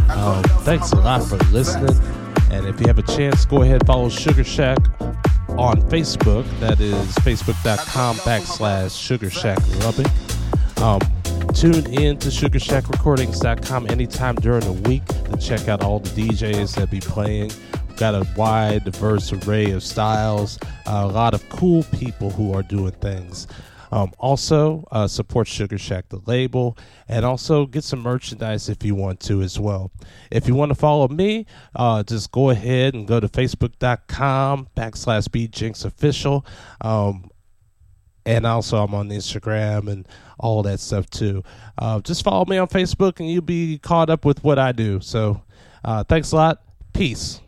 Um, 0.09 0.43
thanks 0.63 0.91
a 0.91 0.97
lot 0.97 1.23
for 1.23 1.37
listening. 1.51 1.95
And 2.51 2.67
if 2.67 2.81
you 2.81 2.87
have 2.87 2.99
a 2.99 3.03
chance, 3.03 3.45
go 3.45 3.61
ahead 3.61 3.85
follow 3.87 4.09
Sugar 4.09 4.43
Shack 4.43 4.79
on 5.49 5.81
Facebook. 5.89 6.45
That 6.59 6.81
is 6.81 7.15
Facebook.com 7.19 8.17
backslash 8.17 8.99
Sugar 8.99 9.29
Shack 9.29 9.59
Lubbock. 9.79 10.11
Um, 10.81 10.99
tune 11.53 11.85
in 11.93 12.17
to 12.17 12.27
SugarShackRecordings.com 12.27 13.89
anytime 13.89 14.35
during 14.35 14.61
the 14.61 14.89
week 14.89 15.05
to 15.05 15.37
check 15.37 15.69
out 15.69 15.83
all 15.83 15.99
the 15.99 16.09
DJs 16.09 16.75
that 16.75 16.91
be 16.91 16.99
playing. 16.99 17.51
We've 17.87 17.97
got 17.97 18.13
a 18.13 18.27
wide, 18.35 18.83
diverse 18.83 19.31
array 19.31 19.71
of 19.71 19.83
styles, 19.83 20.59
a 20.85 21.07
lot 21.07 21.33
of 21.33 21.47
cool 21.49 21.83
people 21.83 22.29
who 22.29 22.53
are 22.53 22.63
doing 22.63 22.91
things. 22.93 23.47
Um, 23.93 24.11
also, 24.17 24.87
uh, 24.91 25.05
support 25.05 25.47
Sugar 25.47 25.77
Shack, 25.77 26.09
the 26.09 26.19
label, 26.25 26.75
and 27.07 27.23
also 27.23 27.67
get 27.67 27.83
some 27.83 27.99
merchandise 27.99 28.67
if 28.67 28.83
you 28.83 28.95
want 28.95 29.19
to 29.19 29.43
as 29.43 29.59
well. 29.59 29.91
If 30.31 30.47
you 30.47 30.55
want 30.55 30.69
to 30.69 30.75
follow 30.75 31.07
me, 31.09 31.45
uh, 31.75 32.01
just 32.01 32.31
go 32.31 32.49
ahead 32.49 32.95
and 32.95 33.07
go 33.07 33.19
to 33.19 33.27
facebook.com 33.27 34.69
backslash 34.75 35.27
bjinxofficial. 35.29 36.43
Um, 36.81 37.29
and 38.25 38.47
also 38.47 38.83
I'm 38.83 38.95
on 38.95 39.09
Instagram 39.09 39.87
and 39.87 40.07
all 40.39 40.63
that 40.63 40.79
stuff 40.79 41.07
too. 41.11 41.43
Uh, 41.77 41.99
just 41.99 42.23
follow 42.23 42.45
me 42.45 42.57
on 42.57 42.69
Facebook 42.69 43.19
and 43.19 43.29
you'll 43.29 43.43
be 43.43 43.77
caught 43.77 44.09
up 44.09 44.25
with 44.25 44.43
what 44.43 44.57
I 44.57 44.71
do. 44.71 45.01
So 45.01 45.43
uh, 45.85 46.03
thanks 46.03 46.31
a 46.31 46.35
lot. 46.35 46.63
Peace. 46.93 47.42